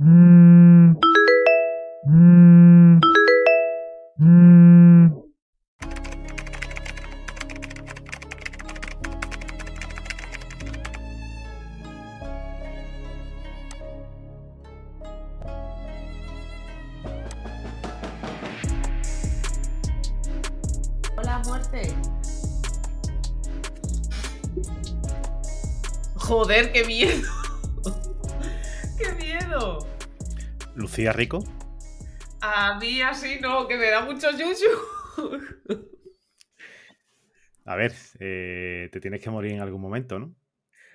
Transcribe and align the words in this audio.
Mm. 0.00 0.59
Lucía 31.00 31.12
Rico. 31.14 31.42
A 32.42 32.78
mí 32.78 33.00
así 33.00 33.38
no, 33.40 33.66
que 33.66 33.76
me 33.76 33.88
da 33.90 34.02
mucho 34.02 34.30
yuyu. 34.30 34.68
A 37.64 37.74
ver, 37.76 37.92
eh, 38.18 38.88
te 38.92 39.00
tienes 39.00 39.22
que 39.22 39.30
morir 39.30 39.52
en 39.52 39.60
algún 39.60 39.80
momento, 39.80 40.18
¿no? 40.18 40.34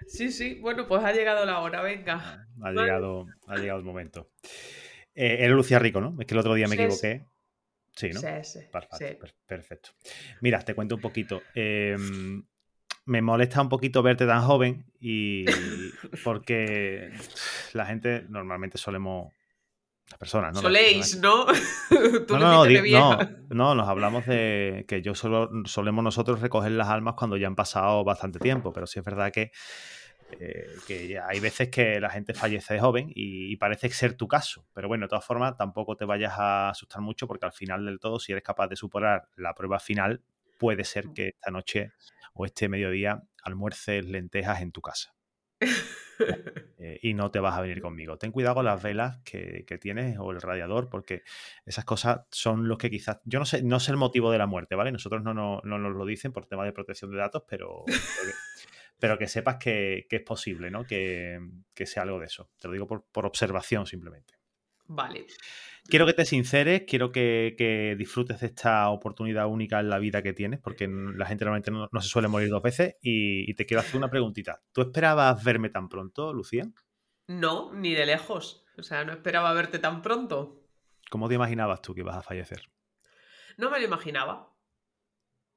Sí, 0.07 0.31
sí, 0.31 0.59
bueno, 0.61 0.87
pues 0.87 1.03
ha 1.03 1.11
llegado 1.11 1.45
la 1.45 1.59
hora, 1.59 1.81
venga. 1.81 2.45
Ha 2.61 2.71
llegado, 2.71 3.25
ha 3.47 3.57
llegado 3.57 3.79
el 3.79 3.85
momento. 3.85 4.29
Eh, 5.15 5.37
era 5.39 5.53
Lucía 5.55 5.79
Rico, 5.79 6.01
¿no? 6.01 6.15
Es 6.19 6.27
que 6.27 6.33
el 6.33 6.39
otro 6.39 6.53
día 6.53 6.67
me 6.67 6.75
Sí, 6.75 6.81
equivoqué. 6.81 7.25
Sí, 7.95 8.09
¿no? 8.13 8.19
Sí, 8.19 8.27
sí, 8.43 8.59
Perfecto, 8.71 8.97
sí. 8.97 9.17
per- 9.19 9.35
perfecto. 9.47 9.89
Mira, 10.41 10.59
te 10.59 10.75
cuento 10.75 10.95
un 10.95 11.01
poquito. 11.01 11.41
Eh, 11.55 11.95
me 13.05 13.21
molesta 13.21 13.61
un 13.61 13.69
poquito 13.69 14.03
verte 14.03 14.25
tan 14.25 14.41
joven 14.41 14.85
y 14.99 15.45
porque 16.23 17.11
la 17.73 17.85
gente 17.85 18.25
normalmente 18.29 18.77
solemos 18.77 19.31
las 20.09 20.19
personas, 20.19 20.53
¿no? 20.53 20.61
Soléis, 20.61 21.19
¿no? 21.19 21.45
Tú 22.27 22.37
no, 22.37 22.65
no, 22.65 22.65
no, 22.67 23.19
no, 23.49 23.75
nos 23.75 23.87
hablamos 23.87 24.25
de 24.25 24.85
que 24.87 25.01
yo 25.01 25.15
solo 25.15 25.49
solemos 25.65 26.03
nosotros 26.03 26.41
recoger 26.41 26.71
las 26.71 26.89
almas 26.89 27.15
cuando 27.15 27.37
ya 27.37 27.47
han 27.47 27.55
pasado 27.55 28.03
bastante 28.03 28.39
tiempo, 28.39 28.71
pero 28.71 28.85
sí 28.85 28.99
es 28.99 29.05
verdad 29.05 29.31
que, 29.31 29.51
eh, 30.39 30.67
que 30.87 31.19
hay 31.19 31.39
veces 31.39 31.69
que 31.69 31.99
la 31.99 32.09
gente 32.09 32.33
fallece 32.33 32.79
joven 32.79 33.09
y, 33.09 33.51
y 33.51 33.55
parece 33.57 33.89
ser 33.89 34.13
tu 34.15 34.27
caso. 34.27 34.67
Pero 34.73 34.87
bueno, 34.87 35.05
de 35.05 35.09
todas 35.09 35.25
formas, 35.25 35.57
tampoco 35.57 35.95
te 35.95 36.05
vayas 36.05 36.33
a 36.37 36.69
asustar 36.69 37.01
mucho 37.01 37.27
porque 37.27 37.47
al 37.47 37.53
final 37.53 37.85
del 37.85 37.99
todo, 37.99 38.19
si 38.19 38.31
eres 38.31 38.43
capaz 38.43 38.67
de 38.67 38.75
superar 38.75 39.27
la 39.35 39.55
prueba 39.55 39.79
final, 39.79 40.21
puede 40.59 40.83
ser 40.83 41.09
que 41.13 41.29
esta 41.29 41.51
noche 41.51 41.91
o 42.33 42.45
este 42.45 42.69
mediodía 42.69 43.23
almuerces 43.43 44.05
lentejas 44.05 44.61
en 44.61 44.71
tu 44.71 44.81
casa. 44.81 45.15
Eh, 46.77 46.99
y 47.01 47.13
no 47.13 47.31
te 47.31 47.39
vas 47.39 47.57
a 47.57 47.61
venir 47.61 47.81
conmigo. 47.81 48.17
Ten 48.17 48.31
cuidado 48.31 48.55
con 48.55 48.65
las 48.65 48.83
velas 48.83 49.19
que, 49.23 49.63
que 49.65 49.77
tienes 49.77 50.17
o 50.19 50.31
el 50.31 50.41
radiador, 50.41 50.89
porque 50.89 51.23
esas 51.65 51.85
cosas 51.85 52.21
son 52.31 52.67
los 52.67 52.77
que 52.77 52.89
quizás. 52.89 53.19
Yo 53.25 53.39
no 53.39 53.45
sé, 53.45 53.63
no 53.63 53.79
sé 53.79 53.91
el 53.91 53.97
motivo 53.97 54.31
de 54.31 54.37
la 54.37 54.45
muerte, 54.45 54.75
¿vale? 54.75 54.91
Nosotros 54.91 55.23
no, 55.23 55.33
no- 55.33 55.61
no 55.63 55.79
nos 55.79 55.95
lo 55.95 56.05
dicen 56.05 56.31
por 56.33 56.45
tema 56.45 56.65
de 56.65 56.73
protección 56.73 57.11
de 57.11 57.17
datos, 57.17 57.43
pero, 57.47 57.83
pero, 57.85 57.97
que, 58.27 58.33
pero 58.99 59.17
que 59.17 59.27
sepas 59.27 59.57
que, 59.57 60.05
que 60.09 60.17
es 60.17 60.21
posible, 60.23 60.69
¿no? 60.69 60.85
Que, 60.85 61.39
que 61.73 61.85
sea 61.85 62.03
algo 62.03 62.19
de 62.19 62.25
eso. 62.27 62.49
Te 62.59 62.67
lo 62.67 62.73
digo 62.73 62.87
por, 62.87 63.03
por 63.11 63.25
observación 63.25 63.85
simplemente. 63.87 64.34
Vale. 64.87 65.27
Quiero 65.87 66.05
que 66.05 66.13
te 66.13 66.25
sinceres, 66.25 66.83
quiero 66.87 67.11
que, 67.11 67.55
que 67.57 67.95
disfrutes 67.95 68.39
de 68.39 68.47
esta 68.47 68.89
oportunidad 68.89 69.47
única 69.47 69.79
en 69.79 69.89
la 69.89 69.99
vida 69.99 70.23
que 70.23 70.33
tienes, 70.33 70.59
porque 70.59 70.87
la 70.87 71.25
gente 71.27 71.45
normalmente 71.45 71.71
no, 71.71 71.87
no 71.91 72.01
se 72.01 72.09
suele 72.09 72.27
morir 72.27 72.49
dos 72.49 72.63
veces. 72.63 72.95
Y, 73.01 73.49
y 73.49 73.53
te 73.53 73.65
quiero 73.65 73.81
hacer 73.81 73.97
una 73.97 74.09
preguntita. 74.09 74.61
¿Tú 74.71 74.81
esperabas 74.81 75.43
verme 75.43 75.69
tan 75.69 75.87
pronto, 75.89 76.33
Lucía? 76.33 76.65
No, 77.27 77.71
ni 77.73 77.93
de 77.93 78.05
lejos. 78.05 78.65
O 78.77 78.83
sea, 78.83 79.05
no 79.05 79.11
esperaba 79.13 79.53
verte 79.53 79.79
tan 79.79 80.01
pronto. 80.01 80.63
¿Cómo 81.09 81.27
te 81.27 81.35
imaginabas 81.35 81.81
tú 81.81 81.93
que 81.93 82.01
ibas 82.01 82.17
a 82.17 82.23
fallecer? 82.23 82.61
No 83.57 83.69
me 83.69 83.79
lo 83.79 83.85
imaginaba. 83.85 84.53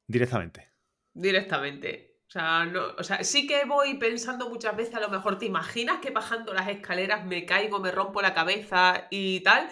Directamente. 0.07 0.69
Directamente. 1.13 2.08
O 2.29 2.31
sea, 2.31 2.67
no, 2.67 2.89
o 2.99 3.03
sea, 3.03 3.25
sí 3.25 3.47
que 3.47 3.65
voy 3.65 3.95
pensando 3.97 4.51
muchas 4.51 4.77
veces, 4.77 4.95
a 4.95 5.01
lo 5.01 5.09
mejor 5.09 5.39
te 5.39 5.47
imaginas 5.47 5.99
que 6.01 6.11
bajando 6.11 6.53
las 6.53 6.69
escaleras 6.69 7.25
me 7.25 7.47
caigo, 7.47 7.81
me 7.81 7.91
rompo 7.91 8.21
la 8.21 8.35
cabeza 8.35 9.07
y 9.11 9.41
tal, 9.41 9.67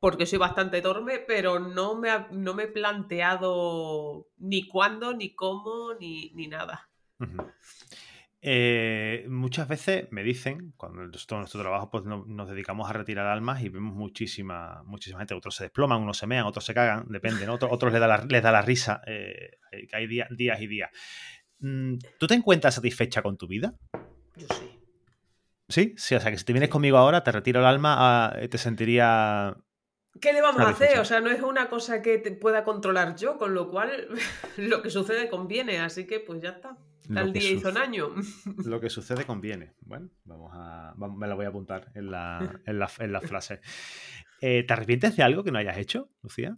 porque 0.00 0.26
soy 0.26 0.40
bastante 0.40 0.82
torpe, 0.82 1.20
pero 1.20 1.60
no 1.60 1.94
me, 1.94 2.10
ha- 2.10 2.26
no 2.32 2.54
me 2.54 2.64
he 2.64 2.68
planteado 2.68 4.26
ni 4.38 4.66
cuándo, 4.66 5.14
ni 5.14 5.36
cómo, 5.36 5.94
ni, 6.00 6.32
ni 6.34 6.48
nada. 6.48 6.90
Eh, 8.42 9.24
muchas 9.28 9.66
veces 9.66 10.06
me 10.12 10.22
dicen, 10.22 10.72
cuando 10.76 11.02
en 11.02 11.10
nuestro 11.10 11.60
trabajo 11.60 11.90
pues, 11.90 12.04
no- 12.04 12.24
nos 12.26 12.48
dedicamos 12.48 12.88
a 12.88 12.92
retirar 12.92 13.26
almas 13.26 13.62
y 13.62 13.68
vemos 13.70 13.94
muchísima, 13.94 14.82
muchísima 14.84 15.20
gente, 15.20 15.34
otros 15.34 15.56
se 15.56 15.64
desploman, 15.64 16.02
unos 16.02 16.18
se 16.18 16.26
mean, 16.26 16.44
otros 16.44 16.64
se 16.64 16.74
cagan, 16.74 17.06
depende, 17.08 17.46
¿no? 17.46 17.54
Otros, 17.54 17.72
otros 17.72 17.92
les, 17.92 18.00
da 18.00 18.06
la, 18.06 18.18
da 18.18 18.52
la 18.52 18.62
risa, 18.62 19.00
eh, 19.06 19.58
que 19.88 19.96
hay 19.96 20.06
día- 20.06 20.28
días 20.30 20.60
y 20.60 20.66
días. 20.66 20.90
Mm, 21.58 21.96
¿Tú 22.18 22.26
te 22.26 22.34
encuentras 22.34 22.74
satisfecha 22.74 23.22
con 23.22 23.36
tu 23.36 23.46
vida? 23.46 23.74
Yo 24.36 24.46
sí. 24.48 24.70
Sí, 25.68 25.94
sí, 25.96 26.14
o 26.14 26.20
sea 26.20 26.30
que 26.30 26.38
si 26.38 26.44
te 26.44 26.52
vienes 26.52 26.68
conmigo 26.68 26.96
ahora, 26.98 27.24
te 27.24 27.32
retiro 27.32 27.60
el 27.60 27.66
alma, 27.66 27.96
ah, 27.98 28.36
te 28.48 28.58
sentiría... 28.58 29.56
¿Qué 30.20 30.32
le 30.32 30.40
vamos 30.40 30.62
a 30.62 30.68
hacer? 30.70 30.98
O 30.98 31.04
sea, 31.04 31.20
no 31.20 31.28
es 31.30 31.42
una 31.42 31.68
cosa 31.68 32.00
que 32.02 32.18
te 32.18 32.30
pueda 32.32 32.64
controlar 32.64 33.16
yo, 33.16 33.36
con 33.36 33.52
lo 33.52 33.68
cual 33.70 34.08
lo 34.56 34.80
que 34.82 34.90
sucede 34.90 35.28
conviene, 35.28 35.78
así 35.80 36.06
que 36.06 36.20
pues 36.20 36.40
ya 36.40 36.50
está. 36.50 36.78
Tal 37.12 37.32
día 37.32 37.50
hizo 37.52 37.68
un 37.68 37.76
año. 37.78 38.08
Lo 38.64 38.80
que 38.80 38.90
sucede 38.90 39.24
conviene. 39.24 39.74
Bueno, 39.82 40.10
vamos 40.24 40.50
a. 40.54 40.92
vamos- 40.96 41.16
me 41.16 41.28
la 41.28 41.36
voy 41.36 41.44
a 41.46 41.50
apuntar 41.50 41.92
en 41.94 42.10
la, 42.10 42.60
en 42.66 42.80
la, 42.80 42.90
en 42.98 43.12
la 43.12 43.20
frase. 43.20 43.60
Eh, 44.40 44.64
¿Te 44.66 44.72
arrepientes 44.72 45.14
de 45.16 45.22
algo 45.22 45.44
que 45.44 45.52
no 45.52 45.58
hayas 45.58 45.78
hecho, 45.78 46.10
Lucía? 46.22 46.56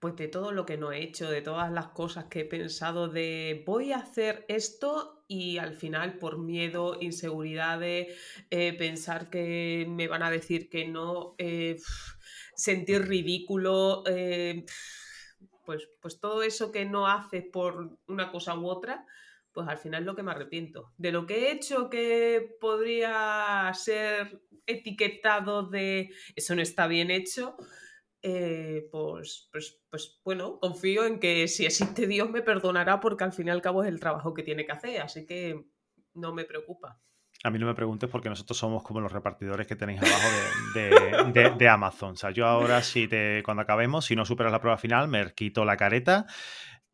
Pues 0.00 0.14
de 0.14 0.28
todo 0.28 0.52
lo 0.52 0.64
que 0.64 0.76
no 0.76 0.92
he 0.92 1.02
hecho, 1.02 1.28
de 1.28 1.42
todas 1.42 1.72
las 1.72 1.88
cosas 1.88 2.26
que 2.26 2.40
he 2.40 2.44
pensado 2.44 3.08
de 3.08 3.64
voy 3.66 3.92
a 3.92 3.98
hacer 3.98 4.44
esto 4.48 5.24
y 5.26 5.58
al 5.58 5.74
final 5.74 6.18
por 6.18 6.38
miedo, 6.38 6.98
inseguridades, 7.00 8.16
eh, 8.50 8.72
pensar 8.74 9.28
que 9.28 9.86
me 9.88 10.06
van 10.06 10.22
a 10.22 10.30
decir 10.30 10.70
que 10.70 10.86
no, 10.86 11.34
eh, 11.38 11.80
sentir 12.54 13.08
ridículo, 13.08 14.04
eh, 14.06 14.64
pues, 15.66 15.88
pues 16.00 16.20
todo 16.20 16.42
eso 16.44 16.70
que 16.70 16.84
no 16.84 17.08
haces 17.08 17.44
por 17.52 17.98
una 18.06 18.30
cosa 18.30 18.56
u 18.56 18.68
otra, 18.68 19.04
pues 19.52 19.66
al 19.68 19.78
final 19.78 20.02
es 20.02 20.06
lo 20.06 20.14
que 20.14 20.22
me 20.22 20.30
arrepiento. 20.30 20.92
De 20.96 21.10
lo 21.10 21.26
que 21.26 21.48
he 21.48 21.52
hecho 21.52 21.90
que 21.90 22.56
podría 22.60 23.70
ser 23.74 24.42
etiquetado 24.66 25.64
de 25.64 26.10
eso 26.36 26.54
no 26.54 26.62
está 26.62 26.86
bien 26.86 27.10
hecho, 27.10 27.56
eh, 28.22 28.88
pues, 28.90 29.48
pues, 29.52 29.80
pues 29.90 30.20
bueno, 30.24 30.58
confío 30.60 31.04
en 31.04 31.18
que 31.20 31.46
si 31.48 31.66
existe 31.66 32.06
Dios 32.06 32.30
me 32.30 32.42
perdonará 32.42 33.00
porque 33.00 33.24
al 33.24 33.32
fin 33.32 33.48
y 33.48 33.50
al 33.50 33.62
cabo 33.62 33.82
es 33.82 33.88
el 33.88 34.00
trabajo 34.00 34.34
que 34.34 34.42
tiene 34.42 34.66
que 34.66 34.72
hacer, 34.72 35.00
así 35.00 35.26
que 35.26 35.66
no 36.14 36.34
me 36.34 36.44
preocupa. 36.44 37.00
A 37.44 37.50
mí 37.50 37.58
no 37.60 37.66
me 37.66 37.74
preguntes 37.74 38.10
porque 38.10 38.28
nosotros 38.28 38.58
somos 38.58 38.82
como 38.82 39.00
los 39.00 39.12
repartidores 39.12 39.68
que 39.68 39.76
tenéis 39.76 40.00
abajo 40.00 40.28
de, 40.74 41.52
de- 41.56 41.68
Amazon. 41.68 42.14
O 42.14 42.16
sea, 42.16 42.30
yo 42.32 42.46
ahora, 42.46 42.82
si 42.82 43.06
te, 43.06 43.42
cuando 43.44 43.62
acabemos, 43.62 44.06
si 44.06 44.16
no 44.16 44.24
superas 44.24 44.50
la 44.50 44.60
prueba 44.60 44.76
final, 44.76 45.06
me 45.06 45.32
quito 45.34 45.64
la 45.64 45.76
careta, 45.76 46.26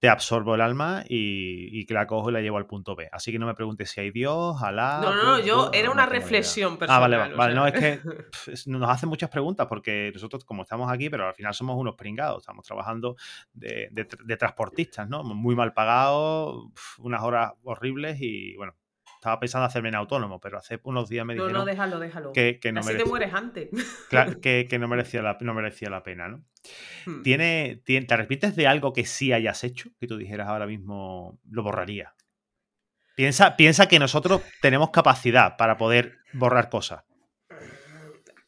te 0.05 0.11
absorbo 0.11 0.55
el 0.55 0.61
alma 0.61 1.03
y, 1.09 1.81
y 1.81 1.87
que 1.87 1.95
la 1.95 2.07
cojo 2.07 2.29
y 2.29 2.33
la 2.35 2.43
llevo 2.43 2.59
al 2.59 2.67
punto 2.67 2.95
B. 2.95 3.09
Así 3.11 3.33
que 3.33 3.39
no 3.39 3.47
me 3.47 3.55
preguntes 3.55 3.89
si 3.91 4.03
hay 4.03 4.11
Dios, 4.11 4.63
Alá. 4.63 5.01
No, 5.03 5.15
no, 5.15 5.25
no, 5.25 5.39
yo 5.39 5.71
era 5.73 5.87
no 5.87 5.95
una 5.95 6.05
reflexión 6.05 6.75
Ah, 6.75 6.79
personal. 6.79 7.01
vale, 7.01 7.17
vale, 7.17 7.35
vale. 7.35 7.53
sea. 7.55 7.61
No, 7.63 7.67
es 7.67 7.73
que 7.73 8.01
nos 8.71 8.91
hacen 8.91 9.09
muchas 9.09 9.31
preguntas 9.31 9.67
porque 9.67 10.11
nosotros, 10.13 10.45
como 10.45 10.61
estamos 10.61 10.93
aquí, 10.93 11.09
pero 11.09 11.27
al 11.29 11.35
final 11.35 11.55
somos 11.55 11.79
unos 11.79 11.95
pringados, 11.95 12.43
estamos 12.43 12.67
trabajando 12.67 13.17
de, 13.55 13.89
de 13.93 14.07
tr- 14.07 14.23
de 14.27 14.37
transportistas, 14.37 15.09
¿no? 15.09 15.25
Muy 15.25 15.57
mal 15.57 15.73
pagados, 15.73 16.67
unas 16.99 17.23
horas 17.23 17.53
horribles 17.63 18.19
y 18.21 18.55
bueno, 18.57 18.75
estaba 19.25 19.41
pensando 19.41 19.65
hacerme 19.67 19.89
en 19.89 19.95
autónomo, 19.95 20.39
pero 20.39 20.59
hace 20.59 20.79
unos 20.85 21.09
días 21.09 21.25
me 21.25 21.35
No, 21.35 21.45
dijeron 21.45 21.61
no, 21.61 21.65
déjalo, 21.67 21.99
déjalo. 21.99 22.33
que, 22.33 22.61
que 22.61 22.73
no 22.73 22.81
Así 22.81 22.95
te 22.97 23.05
mueres 23.07 23.33
antes. 23.33 23.71
cla- 24.11 24.39
que, 24.41 24.67
que 24.69 24.79
no 24.79 24.87
merecía 24.87 25.23
la, 25.23 25.39
no 25.41 25.55
merecía 25.55 25.89
la 25.89 26.03
pena, 26.03 26.29
¿no? 26.29 26.45
Hmm. 27.07 27.23
¿Tiene, 27.23 27.81
tiene- 27.85 28.07
¿Te 28.07 28.13
arrepientes 28.15 28.55
de 28.55 28.67
algo 28.67 28.93
que 28.93 29.07
sí 29.07 29.33
hayas 29.33 29.65
hecho? 29.65 29.89
Que 29.99 30.07
tú 30.07 30.19
dijeras 30.19 30.49
ahora 30.49 30.67
mismo, 30.67 31.39
lo 31.51 31.63
borraría. 31.63 32.15
Piensa, 33.17 33.57
piensa 33.57 33.87
que 33.89 33.99
nosotros 33.99 34.43
tenemos 34.61 34.91
capacidad 34.91 35.57
para 35.57 35.79
poder 35.79 36.19
borrar 36.35 36.69
cosas. 36.69 37.05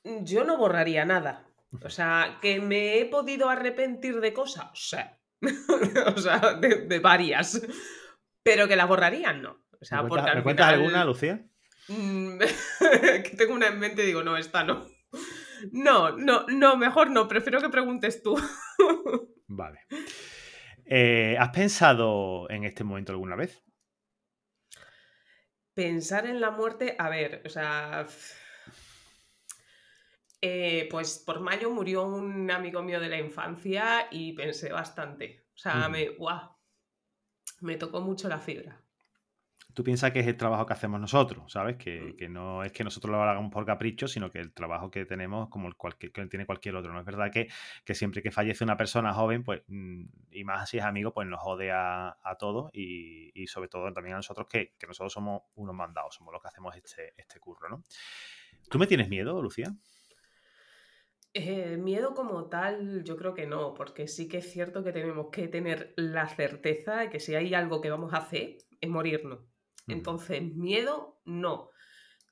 Yo 0.04 0.44
no 0.44 0.56
borraría 0.58 1.04
nada. 1.04 1.44
O 1.82 1.88
sea, 1.90 2.38
que 2.42 2.60
me 2.60 2.98
he 2.98 3.06
podido 3.06 3.48
arrepentir 3.50 4.20
de 4.20 4.32
cosas, 4.32 4.66
o 4.72 4.76
sea, 4.76 5.18
o 6.14 6.18
sea, 6.18 6.54
de, 6.60 6.86
de 6.86 6.98
varias. 7.00 7.60
Pero 8.42 8.68
que 8.68 8.76
las 8.76 8.86
borrarían, 8.86 9.42
no. 9.42 9.65
Sea, 9.86 10.02
¿Me 10.02 10.08
cuentas, 10.08 10.30
al 10.32 10.36
me 10.38 10.42
cuentas 10.42 10.66
final- 10.66 10.80
alguna, 10.80 11.04
Lucía? 11.04 11.46
Mm, 11.86 12.38
que 13.22 13.34
tengo 13.36 13.54
una 13.54 13.68
en 13.68 13.78
mente 13.78 14.02
y 14.02 14.06
digo, 14.06 14.24
no, 14.24 14.36
esta 14.36 14.64
no. 14.64 14.84
No, 15.70 16.10
no, 16.16 16.44
no, 16.48 16.76
mejor 16.76 17.10
no, 17.10 17.28
prefiero 17.28 17.60
que 17.60 17.68
preguntes 17.68 18.20
tú. 18.20 18.36
Vale. 19.46 19.86
Eh, 20.84 21.36
¿Has 21.38 21.50
pensado 21.50 22.50
en 22.50 22.64
este 22.64 22.82
momento 22.82 23.12
alguna 23.12 23.36
vez? 23.36 23.62
Pensar 25.72 26.26
en 26.26 26.40
la 26.40 26.50
muerte, 26.50 26.96
a 26.98 27.08
ver, 27.08 27.42
o 27.46 27.48
sea. 27.48 28.06
Eh, 30.40 30.88
pues 30.90 31.22
por 31.24 31.38
mayo 31.40 31.70
murió 31.70 32.04
un 32.06 32.50
amigo 32.50 32.82
mío 32.82 32.98
de 32.98 33.08
la 33.08 33.18
infancia 33.18 34.08
y 34.10 34.32
pensé 34.32 34.72
bastante. 34.72 35.46
O 35.54 35.58
sea, 35.58 35.88
me, 35.88 36.10
me 37.60 37.76
tocó 37.76 38.00
mucho 38.00 38.28
la 38.28 38.40
fibra 38.40 38.85
tú 39.76 39.84
piensas 39.84 40.10
que 40.10 40.20
es 40.20 40.26
el 40.26 40.38
trabajo 40.38 40.64
que 40.64 40.72
hacemos 40.72 40.98
nosotros, 40.98 41.52
¿sabes? 41.52 41.76
Que, 41.76 42.16
mm. 42.18 42.32
no 42.32 42.64
es 42.64 42.72
que 42.72 42.82
nosotros 42.82 43.12
lo 43.12 43.22
hagamos 43.22 43.52
por 43.52 43.66
capricho, 43.66 44.08
sino 44.08 44.30
que 44.30 44.38
el 44.38 44.54
trabajo 44.54 44.90
que 44.90 45.04
tenemos 45.04 45.50
como 45.50 45.68
el 45.68 45.76
cualquier, 45.76 46.12
que 46.12 46.24
tiene 46.28 46.46
cualquier 46.46 46.76
otro. 46.76 46.94
No 46.94 46.98
es 46.98 47.04
verdad 47.04 47.30
que, 47.30 47.94
siempre 47.94 48.22
que 48.22 48.30
fallece 48.30 48.64
una 48.64 48.78
persona 48.78 49.12
joven, 49.12 49.44
pues, 49.44 49.64
mm, 49.68 50.04
y 50.30 50.44
más 50.44 50.70
si 50.70 50.78
es 50.78 50.84
amigo, 50.84 51.12
pues 51.12 51.28
nos 51.28 51.40
jode 51.40 51.72
a, 51.72 52.16
todos 52.38 52.70
y, 52.72 53.46
sobre 53.48 53.68
todo 53.68 53.92
también 53.92 54.14
a 54.14 54.16
nosotros, 54.16 54.46
que, 54.48 54.72
nosotros 54.88 55.12
somos 55.12 55.42
unos 55.56 55.74
mandados, 55.74 56.14
somos 56.14 56.32
los 56.32 56.40
que 56.40 56.48
hacemos 56.48 56.74
este, 56.74 57.12
este 57.14 57.38
curro, 57.38 57.68
¿no? 57.68 57.82
¿Tú 58.70 58.78
me 58.78 58.86
tienes 58.86 59.10
miedo, 59.10 59.42
Lucía? 59.42 59.74
Eh, 61.34 61.76
miedo 61.76 62.14
como 62.14 62.46
tal, 62.48 63.04
yo 63.04 63.18
creo 63.18 63.34
que 63.34 63.46
no, 63.46 63.74
porque 63.74 64.08
sí 64.08 64.26
que 64.26 64.38
es 64.38 64.50
cierto 64.50 64.82
que 64.82 64.92
tenemos 64.92 65.26
que 65.30 65.48
tener 65.48 65.92
la 65.96 66.28
certeza 66.28 66.96
de 66.96 67.10
que 67.10 67.20
si 67.20 67.34
hay 67.34 67.52
algo 67.52 67.82
que 67.82 67.90
vamos 67.90 68.14
a 68.14 68.18
hacer, 68.18 68.56
es 68.80 68.88
morirnos. 68.88 69.40
Entonces, 69.86 70.42
miedo, 70.42 71.20
no. 71.24 71.70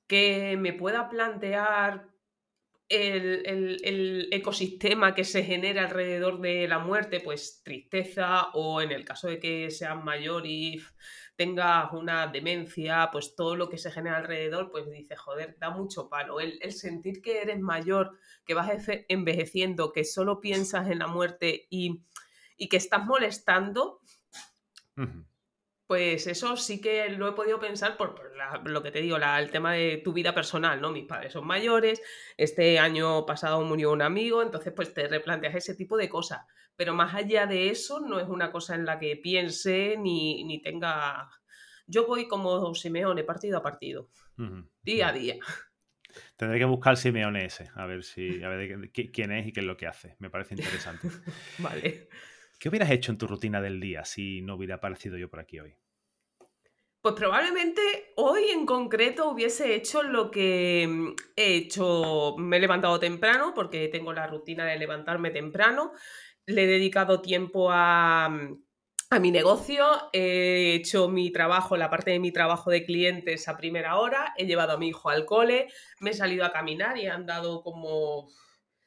Que 0.06 0.56
me 0.56 0.72
pueda 0.72 1.08
plantear 1.08 2.14
el, 2.88 4.28
ecosistema 4.30 5.14
que 5.14 5.24
se 5.24 5.44
genera 5.44 5.84
alrededor 5.84 6.40
de 6.40 6.68
la 6.68 6.78
muerte, 6.78 7.20
pues 7.20 7.62
tristeza, 7.64 8.48
o 8.52 8.80
en 8.80 8.92
el 8.92 9.04
caso 9.04 9.28
de 9.28 9.38
que 9.38 9.70
seas 9.70 10.02
mayor 10.02 10.46
y 10.46 10.82
tengas 11.36 11.92
una 11.92 12.26
demencia, 12.28 13.08
pues 13.10 13.34
todo 13.34 13.56
lo 13.56 13.68
que 13.68 13.78
se 13.78 13.90
genera 13.90 14.18
alrededor, 14.18 14.70
pues 14.70 14.88
dice, 14.90 15.16
joder, 15.16 15.56
da 15.58 15.70
mucho 15.70 16.08
palo. 16.08 16.40
El, 16.40 16.72
sentir 16.72 17.22
que 17.22 17.42
eres 17.42 17.60
mayor, 17.60 18.18
que 18.46 18.54
vas 18.54 18.70
envejeciendo, 19.08 19.92
que 19.92 20.04
solo 20.04 20.40
piensas 20.40 20.88
en 20.88 21.00
la 21.00 21.06
muerte 21.06 21.66
y, 21.70 22.02
que 22.70 22.76
estás 22.76 23.04
molestando, 23.04 24.00
pues 25.86 26.26
eso 26.26 26.56
sí 26.56 26.80
que 26.80 27.10
lo 27.10 27.28
he 27.28 27.32
podido 27.32 27.60
pensar 27.60 27.96
por, 27.96 28.32
lo 28.64 28.82
que 28.82 28.90
te 28.90 29.00
digo, 29.00 29.16
el 29.16 29.50
tema 29.50 29.74
de 29.74 30.00
tu 30.02 30.12
vida 30.12 30.34
personal, 30.34 30.80
¿no? 30.80 30.90
Mis 30.90 31.06
padres 31.06 31.32
son 31.32 31.46
mayores, 31.46 32.00
este 32.36 32.78
año 32.78 33.26
pasado 33.26 33.60
murió 33.62 33.92
un 33.92 34.02
amigo, 34.02 34.42
entonces 34.42 34.72
pues 34.74 34.94
te 34.94 35.08
replanteas 35.08 35.54
ese 35.54 35.74
tipo 35.74 35.96
de 35.96 36.08
cosas. 36.08 36.40
Pero 36.76 36.94
más 36.94 37.14
allá 37.14 37.46
de 37.46 37.68
eso, 37.68 38.00
no 38.00 38.18
es 38.18 38.28
una 38.28 38.50
cosa 38.50 38.74
en 38.74 38.84
la 38.84 38.98
que 38.98 39.16
piense 39.16 39.96
ni, 39.98 40.60
tenga... 40.62 41.28
Yo 41.86 42.06
voy 42.06 42.26
como 42.26 42.74
Simeone, 42.74 43.22
partido 43.24 43.58
a 43.58 43.62
partido, 43.62 44.08
día 44.82 45.08
a 45.08 45.12
día. 45.12 45.36
Tendré 46.36 46.58
que 46.58 46.64
buscar 46.64 46.96
Simeone 46.96 47.44
ese, 47.44 47.70
a 47.74 47.84
ver 47.86 48.02
si 48.02 48.42
a 48.42 48.48
ver 48.48 48.90
quién 48.90 49.32
es 49.32 49.46
y 49.46 49.52
qué 49.52 49.60
es 49.60 49.66
lo 49.66 49.76
que 49.76 49.86
hace. 49.86 50.16
Me 50.18 50.30
parece 50.30 50.54
interesante. 50.54 51.08
vale. 51.58 52.08
¿Qué 52.64 52.70
hubieras 52.70 52.92
hecho 52.92 53.12
en 53.12 53.18
tu 53.18 53.26
rutina 53.26 53.60
del 53.60 53.78
día 53.78 54.06
si 54.06 54.40
no 54.40 54.54
hubiera 54.54 54.76
aparecido 54.76 55.18
yo 55.18 55.28
por 55.28 55.38
aquí 55.38 55.60
hoy? 55.60 55.76
Pues 57.02 57.14
probablemente 57.14 57.82
hoy 58.16 58.44
en 58.44 58.64
concreto 58.64 59.28
hubiese 59.28 59.74
hecho 59.74 60.02
lo 60.02 60.30
que 60.30 60.86
mm, 60.88 61.08
he 61.36 61.56
hecho. 61.56 62.36
Me 62.38 62.56
he 62.56 62.60
levantado 62.60 62.98
temprano 62.98 63.52
porque 63.54 63.88
tengo 63.88 64.14
la 64.14 64.26
rutina 64.26 64.64
de 64.64 64.78
levantarme 64.78 65.28
temprano. 65.28 65.92
Le 66.46 66.64
he 66.64 66.66
dedicado 66.66 67.20
tiempo 67.20 67.68
a, 67.70 68.30
mm, 68.30 68.64
a 69.10 69.18
mi 69.18 69.30
negocio, 69.30 69.84
he 70.14 70.72
hecho 70.74 71.10
mi 71.10 71.30
trabajo, 71.30 71.76
la 71.76 71.90
parte 71.90 72.12
de 72.12 72.18
mi 72.18 72.32
trabajo 72.32 72.70
de 72.70 72.86
clientes 72.86 73.46
a 73.46 73.58
primera 73.58 73.98
hora, 73.98 74.32
he 74.38 74.46
llevado 74.46 74.72
a 74.72 74.78
mi 74.78 74.88
hijo 74.88 75.10
al 75.10 75.26
cole, 75.26 75.68
me 76.00 76.12
he 76.12 76.14
salido 76.14 76.46
a 76.46 76.52
caminar 76.52 76.96
y 76.96 77.02
he 77.02 77.10
andado 77.10 77.62
como 77.62 78.30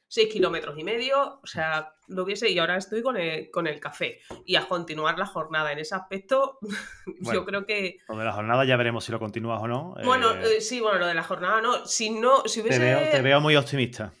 6 0.08 0.32
kilómetros 0.32 0.78
y 0.78 0.84
medio, 0.84 1.38
o 1.42 1.46
sea, 1.46 1.92
lo 2.08 2.24
hubiese, 2.24 2.48
y 2.48 2.58
ahora 2.58 2.76
estoy 2.78 3.02
con 3.02 3.18
el, 3.18 3.50
con 3.50 3.66
el 3.66 3.78
café. 3.78 4.20
Y 4.46 4.56
a 4.56 4.66
continuar 4.66 5.18
la 5.18 5.26
jornada 5.26 5.70
en 5.70 5.78
ese 5.78 5.94
aspecto, 5.94 6.58
yo 7.32 7.44
creo 7.44 7.66
que... 7.66 7.98
Lo 8.08 8.16
de 8.16 8.24
la 8.24 8.32
jornada 8.32 8.64
ya 8.64 8.76
veremos 8.76 9.04
si 9.04 9.12
lo 9.12 9.18
continúas 9.18 9.62
o 9.62 9.68
no. 9.68 9.94
Bueno, 10.04 10.32
eh, 10.32 10.56
eh, 10.56 10.60
sí, 10.62 10.80
bueno, 10.80 10.98
lo 10.98 11.06
de 11.06 11.14
la 11.14 11.22
jornada 11.22 11.60
no. 11.60 11.84
Si 11.84 12.08
no, 12.08 12.42
si 12.46 12.62
hubiese... 12.62 13.10
Te 13.12 13.20
veo, 13.20 13.40
muy 13.40 13.54
optimista. 13.54 14.12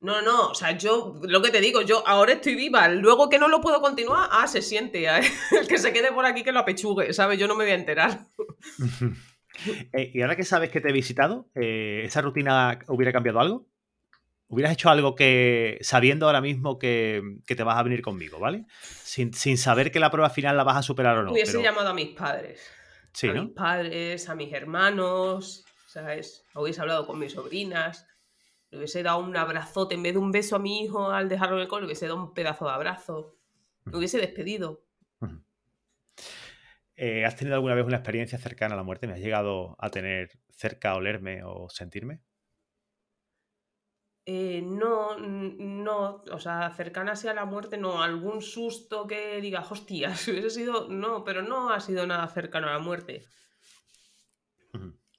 No, 0.00 0.22
no, 0.22 0.48
o 0.48 0.54
sea, 0.54 0.76
yo, 0.76 1.20
lo 1.22 1.42
que 1.42 1.50
te 1.50 1.60
digo, 1.60 1.82
yo 1.82 2.02
ahora 2.06 2.32
estoy 2.32 2.54
viva, 2.56 2.88
luego 2.88 3.28
que 3.28 3.38
no 3.38 3.48
lo 3.48 3.60
puedo 3.60 3.80
continuar, 3.80 4.28
ah, 4.32 4.48
se 4.48 4.62
siente, 4.62 5.04
¿eh? 5.04 5.20
el 5.60 5.68
que 5.68 5.78
se 5.78 5.92
quede 5.92 6.10
por 6.10 6.24
aquí 6.24 6.42
que 6.42 6.52
lo 6.52 6.60
apechugue, 6.60 7.12
¿sabes? 7.12 7.38
Yo 7.38 7.46
no 7.46 7.54
me 7.54 7.64
voy 7.64 7.72
a 7.72 7.76
enterar. 7.76 8.26
y 9.92 10.22
ahora 10.22 10.36
que 10.36 10.42
sabes 10.42 10.70
que 10.70 10.80
te 10.80 10.88
he 10.88 10.92
visitado, 10.92 11.50
¿esa 11.54 12.22
rutina 12.22 12.80
hubiera 12.88 13.12
cambiado 13.12 13.38
algo? 13.38 13.71
Hubieras 14.52 14.74
hecho 14.74 14.90
algo 14.90 15.14
que, 15.14 15.78
sabiendo 15.80 16.26
ahora 16.26 16.42
mismo 16.42 16.78
que, 16.78 17.22
te 17.46 17.62
vas 17.62 17.78
a 17.78 17.82
venir 17.82 18.02
conmigo, 18.02 18.38
¿vale? 18.38 18.66
Sin, 18.82 19.32
saber 19.32 19.90
que 19.90 19.98
la 19.98 20.10
prueba 20.10 20.28
final 20.28 20.58
la 20.58 20.62
vas 20.62 20.76
a 20.76 20.82
superar 20.82 21.16
o 21.16 21.22
no. 21.22 21.32
Hubiese 21.32 21.62
llamado 21.62 21.88
a 21.88 21.94
mis 21.94 22.10
padres. 22.10 22.60
Sí, 23.14 23.28
a 23.28 23.32
mis 23.32 23.50
padres, 23.52 24.28
a 24.28 24.34
mis 24.34 24.52
hermanos, 24.52 25.64
¿sabes? 25.86 26.44
Hubiese 26.54 26.82
hablado 26.82 27.06
con 27.06 27.18
mis 27.18 27.32
sobrinas. 27.32 28.06
Le 28.70 28.78
hubiese 28.78 29.02
dado 29.02 29.20
un 29.20 29.34
abrazote. 29.34 29.94
En 29.94 30.02
vez 30.02 30.12
de 30.12 30.18
un 30.18 30.30
beso 30.30 30.56
a 30.56 30.58
mi 30.58 30.82
hijo 30.82 31.10
al 31.10 31.30
dejarlo 31.30 31.56
en 31.56 31.62
el 31.62 31.68
cole, 31.68 31.82
le 31.82 31.86
hubiese 31.86 32.06
dado 32.06 32.22
un 32.22 32.34
pedazo 32.34 32.66
de 32.66 32.72
abrazo. 32.72 33.38
Me 33.86 33.96
hubiese 33.96 34.18
despedido. 34.18 34.84
Eh, 36.96 37.24
¿Has 37.24 37.36
tenido 37.36 37.54
alguna 37.54 37.74
vez 37.74 37.86
una 37.86 37.96
experiencia 37.96 38.38
cercana 38.38 38.74
a 38.74 38.76
la 38.76 38.82
muerte? 38.82 39.06
¿Me 39.06 39.14
has 39.14 39.20
llegado 39.20 39.76
a 39.78 39.88
tener 39.88 40.28
cerca, 40.50 40.94
olerme 40.94 41.42
o 41.42 41.70
sentirme? 41.70 42.20
Eh, 44.24 44.62
no, 44.64 45.18
no, 45.18 46.22
o 46.30 46.38
sea, 46.38 46.72
cercana 46.76 47.12
a 47.12 47.34
la 47.34 47.44
muerte, 47.44 47.76
no, 47.76 48.02
algún 48.02 48.40
susto 48.40 49.06
que 49.06 49.40
diga, 49.40 49.66
hostia, 49.68 50.14
si 50.16 50.30
hubiese 50.30 50.50
sido, 50.50 50.88
no, 50.88 51.24
pero 51.24 51.42
no 51.42 51.70
ha 51.70 51.80
sido 51.80 52.06
nada 52.06 52.28
cercano 52.28 52.68
a 52.68 52.72
la 52.72 52.78
muerte. 52.78 53.24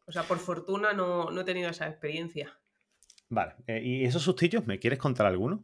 O 0.05 0.11
sea, 0.11 0.23
por 0.23 0.37
fortuna 0.37 0.93
no, 0.93 1.39
he 1.39 1.43
tenido 1.43 1.69
esa 1.69 1.87
experiencia. 1.87 2.57
Vale, 3.29 3.55
eh, 3.67 3.81
¿y 3.83 4.05
esos 4.05 4.21
sustillos, 4.21 4.65
me 4.67 4.79
quieres 4.79 4.99
contar 4.99 5.25
alguno? 5.25 5.63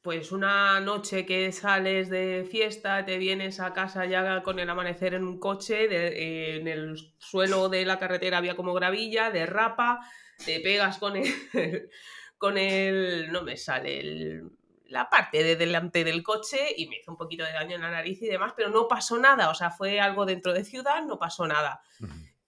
Pues 0.00 0.30
una 0.30 0.80
noche 0.80 1.26
que 1.26 1.50
sales 1.52 2.08
de 2.08 2.46
fiesta, 2.48 3.04
te 3.04 3.18
vienes 3.18 3.58
a 3.60 3.72
casa 3.72 4.06
ya 4.06 4.42
con 4.42 4.58
el 4.58 4.70
amanecer 4.70 5.14
en 5.14 5.24
un 5.24 5.38
coche, 5.38 5.84
eh, 5.84 6.56
en 6.56 6.68
el 6.68 6.96
suelo 7.18 7.68
de 7.68 7.84
la 7.84 7.98
carretera 7.98 8.38
había 8.38 8.56
como 8.56 8.74
gravilla, 8.74 9.30
derrapa, 9.30 10.00
te 10.44 10.60
pegas 10.60 10.98
con 10.98 11.16
el, 11.16 11.90
con 12.38 12.56
el, 12.56 13.30
no 13.30 13.42
me 13.42 13.56
sale 13.56 14.42
la 14.86 15.10
parte 15.10 15.42
de 15.42 15.56
delante 15.56 16.02
del 16.02 16.22
coche 16.22 16.74
y 16.76 16.86
me 16.86 16.96
hizo 16.96 17.10
un 17.10 17.18
poquito 17.18 17.44
de 17.44 17.52
daño 17.52 17.76
en 17.76 17.82
la 17.82 17.90
nariz 17.90 18.22
y 18.22 18.26
demás, 18.26 18.54
pero 18.56 18.70
no 18.70 18.88
pasó 18.88 19.18
nada, 19.18 19.50
o 19.50 19.54
sea, 19.54 19.70
fue 19.70 20.00
algo 20.00 20.24
dentro 20.24 20.52
de 20.52 20.64
ciudad, 20.64 21.04
no 21.04 21.18
pasó 21.18 21.46
nada. 21.46 21.82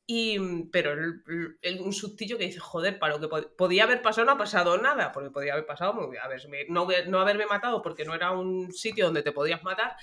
Y, 0.07 0.65
pero 0.73 0.93
un 0.93 1.93
sustillo 1.93 2.37
que 2.37 2.47
dice, 2.47 2.59
joder, 2.59 2.99
para 2.99 3.17
lo 3.17 3.29
que 3.29 3.47
podía 3.57 3.85
haber 3.85 4.03
pasado 4.03 4.25
no 4.25 4.33
ha 4.33 4.39
pasado 4.39 4.79
nada, 4.79 5.13
porque 5.13 5.31
podía 5.31 5.53
haber 5.53 5.67
pasado, 5.67 6.11
no, 6.69 6.89
no 7.07 7.21
haberme 7.21 7.47
matado 7.47 7.83
porque 7.83 8.05
no 8.05 8.15
era 8.15 8.33
un 8.33 8.73
sitio 8.73 9.05
donde 9.05 9.23
te 9.23 9.33
podías 9.33 9.63
matar, 9.63 9.97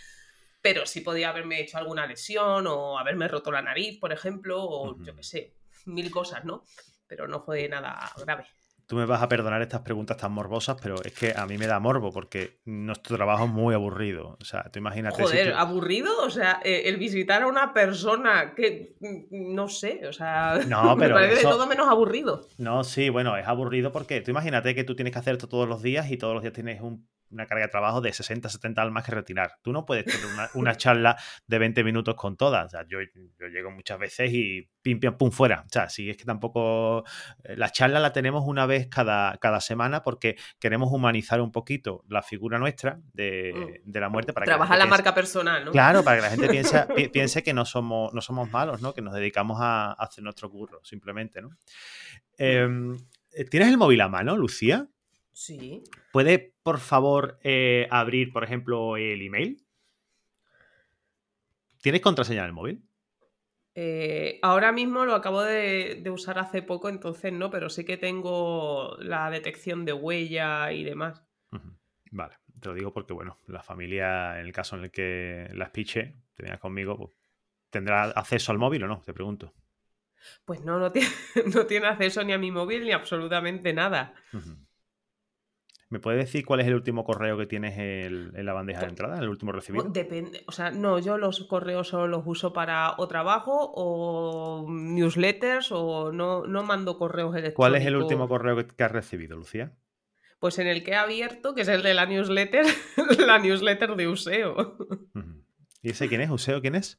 pero 0.61 0.85
sí 0.85 1.01
podía 1.01 1.29
haberme 1.29 1.59
hecho 1.59 1.77
alguna 1.77 2.05
lesión 2.05 2.67
o 2.67 2.99
haberme 2.99 3.27
roto 3.27 3.51
la 3.51 3.61
nariz, 3.61 3.99
por 3.99 4.13
ejemplo, 4.13 4.63
o 4.63 5.03
yo 5.03 5.15
qué 5.15 5.23
sé, 5.23 5.53
mil 5.85 6.11
cosas, 6.11 6.45
¿no? 6.45 6.63
Pero 7.07 7.27
no 7.27 7.41
fue 7.41 7.67
nada 7.67 8.11
grave 8.17 8.47
tú 8.87 8.95
me 8.95 9.05
vas 9.05 9.21
a 9.21 9.27
perdonar 9.27 9.61
estas 9.61 9.81
preguntas 9.81 10.17
tan 10.17 10.31
morbosas, 10.31 10.77
pero 10.81 10.95
es 11.03 11.13
que 11.13 11.33
a 11.35 11.45
mí 11.45 11.57
me 11.57 11.67
da 11.67 11.79
morbo 11.79 12.11
porque 12.11 12.59
nuestro 12.65 13.17
trabajo 13.17 13.45
es 13.45 13.51
muy 13.51 13.75
aburrido. 13.75 14.37
O 14.41 14.45
sea, 14.45 14.63
tú 14.71 14.79
imagínate. 14.79 15.21
Joder, 15.21 15.53
¿aburrido? 15.53 16.11
O 16.23 16.29
sea, 16.29 16.61
eh, 16.63 16.83
el 16.85 16.97
visitar 16.97 17.43
a 17.43 17.47
una 17.47 17.73
persona 17.73 18.55
que 18.55 18.95
mm, 18.99 19.53
no 19.53 19.67
sé, 19.67 20.07
o 20.07 20.13
sea, 20.13 20.59
no, 20.67 20.95
pero 20.99 21.15
me 21.15 21.21
parece 21.21 21.43
todo 21.43 21.67
menos 21.67 21.87
aburrido. 21.87 22.47
No, 22.57 22.83
sí, 22.83 23.09
bueno, 23.09 23.35
es 23.37 23.47
aburrido 23.47 23.91
porque 23.91 24.21
tú 24.21 24.31
imagínate 24.31 24.73
que 24.73 24.85
tú 24.85 24.95
tienes 24.95 25.11
que 25.11 25.19
hacer 25.19 25.33
esto 25.33 25.49
todos 25.49 25.67
los 25.67 25.81
días 25.81 26.09
y 26.09 26.17
todos 26.17 26.33
los 26.33 26.41
días 26.41 26.53
tienes 26.53 26.81
un 26.81 27.07
una 27.29 27.45
carga 27.45 27.65
de 27.65 27.71
trabajo 27.71 28.01
de 28.01 28.13
60, 28.13 28.49
70 28.49 28.81
almas 28.81 29.05
que 29.05 29.11
retirar. 29.11 29.57
Tú 29.61 29.71
no 29.73 29.85
puedes 29.85 30.05
tener 30.05 30.21
una, 30.53 30.75
charla 30.77 31.17
de 31.45 31.59
20 31.59 31.83
minutos 31.83 32.15
con 32.15 32.37
todas. 32.37 32.67
O 32.67 32.69
sea, 32.69 32.85
yo, 32.87 32.99
yo, 33.39 33.47
llego 33.47 33.71
muchas 33.71 33.99
veces 33.99 34.31
y 34.31 34.69
pim, 34.81 34.99
pim, 34.99 35.13
pum, 35.13 35.31
fuera. 35.31 35.63
O 35.65 35.69
sea, 35.69 35.89
si 35.89 36.09
es 36.09 36.17
que 36.17 36.25
tampoco... 36.25 37.03
Eh, 37.43 37.55
la 37.55 37.71
charla 37.71 37.99
la 37.99 38.13
tenemos 38.13 38.43
una 38.45 38.65
vez 38.65 38.87
cada, 38.87 39.37
cada 39.37 39.61
semana 39.61 40.03
porque 40.03 40.37
queremos 40.59 40.91
humanizar 40.91 41.41
un 41.41 41.51
poquito 41.51 42.03
la 42.07 42.21
figura 42.21 42.59
nuestra 42.59 42.99
de, 43.13 43.81
mm. 43.85 43.97
la 43.97 44.09
muerte. 44.09 44.33
para 44.33 44.45
Trabajar 44.45 44.77
la, 44.77 44.85
marca 44.85 45.13
personal, 45.13 45.65
¿no? 45.65 45.71
Claro, 45.71 46.03
para 46.03 46.17
que 46.17 46.21
la 46.21 46.29
gente 46.29 46.47
piense, 46.47 46.85
piense 47.13 47.43
que 47.43 47.53
no 47.53 47.65
somos, 47.65 48.13
no 48.13 48.21
somos 48.21 48.49
malos, 48.51 48.81
¿no? 48.81 48.93
Que 48.93 49.01
nos 49.01 49.13
dedicamos 49.13 49.57
a, 49.61 49.93
hacer 49.93 50.23
nuestro 50.23 50.49
curro, 50.49 50.79
simplemente, 50.83 51.41
¿no? 51.41 51.49
Mm. 51.49 51.53
Em, 52.37 52.97
¿Tienes 53.49 53.69
el 53.69 53.77
móvil 53.77 54.01
a 54.01 54.09
mano, 54.09 54.35
Lucía? 54.35 54.87
Sí. 55.37 55.83
¿Puede, 56.11 56.55
por 56.63 56.79
favor, 56.79 57.37
eh, 57.43 57.87
abrir, 57.91 58.33
por 58.33 58.43
ejemplo, 58.43 58.97
el 58.97 59.21
email? 59.21 59.63
¿Tienes 61.79 62.01
contraseña 62.01 62.39
en 62.39 62.47
el 62.47 62.53
móvil? 62.53 62.83
Eh, 63.75 64.39
ahora 64.41 64.71
mismo 64.71 65.05
lo 65.05 65.13
acabo 65.13 65.43
de, 65.43 66.03
usar 66.11 66.39
hace 66.39 66.63
poco, 66.63 66.89
entonces 66.89 67.31
no, 67.31 67.51
pero 67.51 67.69
sí 67.69 67.85
que 67.85 67.97
tengo 67.97 68.97
la 68.99 69.29
detección 69.29 69.85
de 69.85 69.93
huella 69.93 70.71
y 70.71 70.83
demás. 70.83 71.23
Vale, 72.09 72.33
te 72.59 72.69
lo 72.69 72.73
digo 72.73 72.91
porque, 72.91 73.13
bueno, 73.13 73.37
la 73.45 73.61
familia, 73.61 74.39
en 74.39 74.47
el 74.47 74.51
caso 74.51 74.75
en 74.75 74.85
el 74.85 74.91
que 74.91 75.49
las 75.53 75.69
piche, 75.69 76.15
te 76.33 76.57
conmigo, 76.57 76.97
pues, 76.97 77.11
¿tendrá 77.69 78.05
acceso 78.05 78.51
al 78.51 78.57
móvil 78.57 78.85
o 78.85 78.87
no? 78.87 79.03
Te 79.05 79.13
pregunto. 79.13 79.53
Pues 80.45 80.61
no, 80.61 80.79
no 80.79 80.91
tiene, 80.91 81.09
no 81.53 81.67
tiene 81.67 81.85
acceso 81.85 82.23
ni 82.23 82.33
a 82.33 82.39
mi 82.39 82.49
móvil 82.49 82.85
ni 82.85 82.91
absolutamente 82.91 83.71
nada. 83.71 84.15
¿Me 85.89 85.99
puedes 85.99 86.19
decir 86.19 86.45
cuál 86.45 86.59
es 86.59 86.67
el 86.67 86.73
último 86.73 87.05
correo 87.05 87.37
que 87.37 87.45
tienes 87.45 87.77
en, 87.77 88.45
la 88.45 88.51
bandeja 88.51 88.81
de 88.81 88.87
entrada, 88.87 89.19
el 89.19 89.29
último 89.29 89.53
recibido? 89.53 89.85
Depende, 89.85 90.43
o 90.45 90.51
sea, 90.51 90.69
no, 90.69 90.99
yo 90.99 91.17
los 91.17 91.45
correos 91.45 91.87
solo 91.87 92.07
los 92.07 92.23
uso 92.25 92.51
para 92.51 92.95
o 92.97 93.07
trabajo 93.07 93.71
o 93.73 94.65
newsletters 94.69 95.71
o 95.71 96.11
no, 96.11 96.45
no 96.45 96.63
mando 96.63 96.97
correos 96.97 97.31
electrónicos. 97.31 97.55
¿Cuál 97.55 97.75
es 97.75 97.85
el 97.85 97.95
último 97.95 98.27
correo 98.27 98.57
que, 98.67 98.83
has 98.83 98.91
recibido, 98.91 99.37
Lucía? 99.37 99.77
Pues 100.39 100.59
en 100.59 100.67
el 100.67 100.83
que 100.83 100.91
he 100.91 100.95
abierto, 100.95 101.55
que 101.55 101.61
es 101.61 101.67
el 101.69 101.81
de 101.81 101.93
la 101.93 102.05
newsletter, 102.05 102.65
la 103.25 103.39
newsletter 103.39 103.95
de 103.95 104.07
Useo. 104.09 104.77
¿Y 105.81 105.91
ese 105.91 106.07
quién 106.07 106.21
es? 106.21 106.29
¿Useo 106.29 106.61
quién 106.61 106.75
es? 106.75 106.97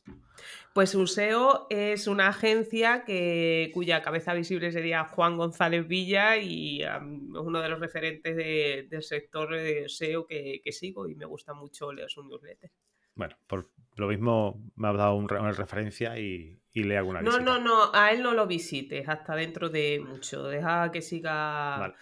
Pues 0.72 0.94
Useo 0.94 1.66
es 1.70 2.06
una 2.06 2.28
agencia 2.28 3.04
que, 3.04 3.70
cuya 3.74 4.02
cabeza 4.02 4.34
visible 4.34 4.70
sería 4.70 5.04
Juan 5.04 5.36
González 5.36 5.88
Villa 5.88 6.36
y 6.36 6.82
es 6.82 6.90
uno 7.00 7.60
de 7.60 7.68
los 7.68 7.80
referentes 7.80 8.36
del 8.36 9.02
sector 9.02 9.54
de 9.54 9.88
SEO 9.88 10.26
que, 10.26 10.62
sigo 10.70 11.08
y 11.08 11.14
me 11.16 11.26
gusta 11.26 11.54
mucho 11.54 11.92
leer 11.92 12.08
su 12.08 12.22
newsletter. 12.22 12.70
Bueno, 13.14 13.36
por 13.48 13.68
lo 13.96 14.06
mismo 14.06 14.62
me 14.76 14.88
ha 14.88 14.92
dado 14.92 15.16
una 15.16 15.50
referencia 15.50 16.16
y, 16.18 16.60
le 16.72 16.96
hago 16.96 17.10
una 17.10 17.22
visita. 17.22 17.40
No, 17.40 17.58
no, 17.58 17.64
no, 17.64 17.90
a 17.92 18.12
él 18.12 18.22
no 18.22 18.34
lo 18.34 18.46
visites 18.46 19.08
hasta 19.08 19.34
dentro 19.34 19.68
de 19.68 19.98
mucho. 19.98 20.44
Deja 20.44 20.92
que 20.92 21.02
siga 21.02 21.92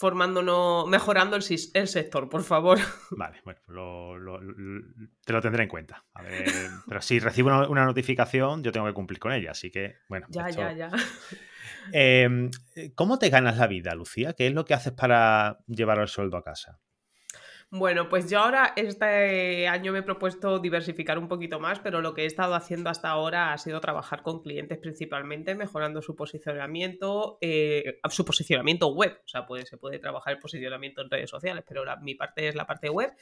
formándonos, 0.00 0.88
mejorando 0.88 1.36
el, 1.36 1.42
sector, 1.42 2.28
por 2.30 2.42
favor. 2.42 2.78
Vale, 3.10 3.42
bueno, 3.44 3.60
te 5.24 5.32
lo 5.32 5.42
tendré 5.42 5.64
en 5.64 5.68
cuenta. 5.68 6.02
pero 6.88 7.02
si 7.02 7.18
recibo 7.18 7.50
una, 7.68 7.84
notificación, 7.84 8.62
yo 8.62 8.72
tengo 8.72 8.86
que 8.86 8.94
cumplir 8.94 9.18
con 9.20 9.32
ella, 9.32 9.50
así 9.50 9.70
que, 9.70 9.98
bueno. 10.08 10.26
Ya, 10.30 10.48
ya, 10.48 10.72
ya. 10.72 10.90
Em, 11.92 12.50
¿Cómo 12.94 13.18
te 13.18 13.30
ganas 13.30 13.56
la 13.56 13.66
vida, 13.66 13.94
Lucía? 13.94 14.34
¿Qué 14.34 14.46
es 14.46 14.52
lo 14.52 14.64
que 14.64 14.74
haces 14.74 14.92
para 14.92 15.58
llevar 15.66 15.98
el 15.98 16.08
sueldo 16.08 16.36
a 16.36 16.44
casa? 16.44 16.78
Bueno, 17.72 18.08
pues 18.08 18.28
yo 18.28 18.40
ahora 18.40 18.72
este 18.74 19.68
año 19.68 19.92
me 19.92 20.00
he 20.00 20.02
propuesto 20.02 20.58
diversificar 20.58 21.18
un 21.18 21.28
poquito 21.28 21.60
más, 21.60 21.78
pero 21.78 22.00
lo 22.00 22.14
que 22.14 22.22
he 22.22 22.26
estado 22.26 22.56
haciendo 22.56 22.90
hasta 22.90 23.10
ahora 23.10 23.52
ha 23.52 23.58
sido 23.58 23.80
trabajar 23.80 24.24
con 24.24 24.42
clientes 24.42 24.76
principalmente, 24.78 25.54
mejorando 25.54 26.02
su 26.02 26.16
posicionamiento, 26.16 27.38
eh, 27.40 28.00
su 28.08 28.24
posicionamiento 28.24 28.88
web. 28.88 29.20
O 29.24 29.28
sea, 29.28 29.46
se 29.64 29.76
puede 29.76 30.00
trabajar 30.00 30.32
el 30.32 30.40
posicionamiento 30.40 31.00
en 31.00 31.10
redes 31.10 31.30
sociales, 31.30 31.62
pero 31.64 31.84
mi 32.02 32.16
parte 32.16 32.48
es 32.48 32.56
la 32.56 32.66
parte 32.66 32.90
web 32.90 33.14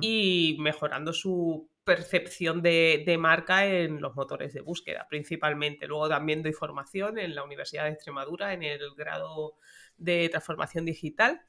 y 0.00 0.56
mejorando 0.60 1.12
su 1.12 1.68
percepción 1.82 2.62
de, 2.62 3.02
de, 3.04 3.18
marca 3.18 3.66
en 3.66 4.00
los 4.00 4.14
motores 4.14 4.54
de 4.54 4.60
búsqueda, 4.60 5.08
principalmente. 5.10 5.88
Luego 5.88 6.08
también 6.08 6.44
doy 6.44 6.52
formación 6.52 7.18
en 7.18 7.34
la 7.34 7.42
Universidad 7.42 7.86
de 7.86 7.90
Extremadura 7.90 8.52
en 8.52 8.62
el 8.62 8.94
grado 8.94 9.56
de 9.96 10.28
transformación 10.28 10.84
digital 10.84 11.40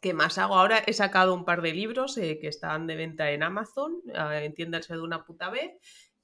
¿Qué 0.00 0.14
más 0.14 0.38
hago? 0.38 0.54
Ahora 0.54 0.78
he 0.86 0.94
sacado 0.94 1.34
un 1.34 1.44
par 1.44 1.60
de 1.60 1.74
libros 1.74 2.16
eh, 2.16 2.38
que 2.40 2.48
están 2.48 2.86
de 2.86 2.96
venta 2.96 3.30
en 3.30 3.42
Amazon, 3.42 4.00
eh, 4.06 4.44
entiéndanse 4.44 4.94
de 4.94 5.02
una 5.02 5.24
puta 5.24 5.50
vez, 5.50 5.72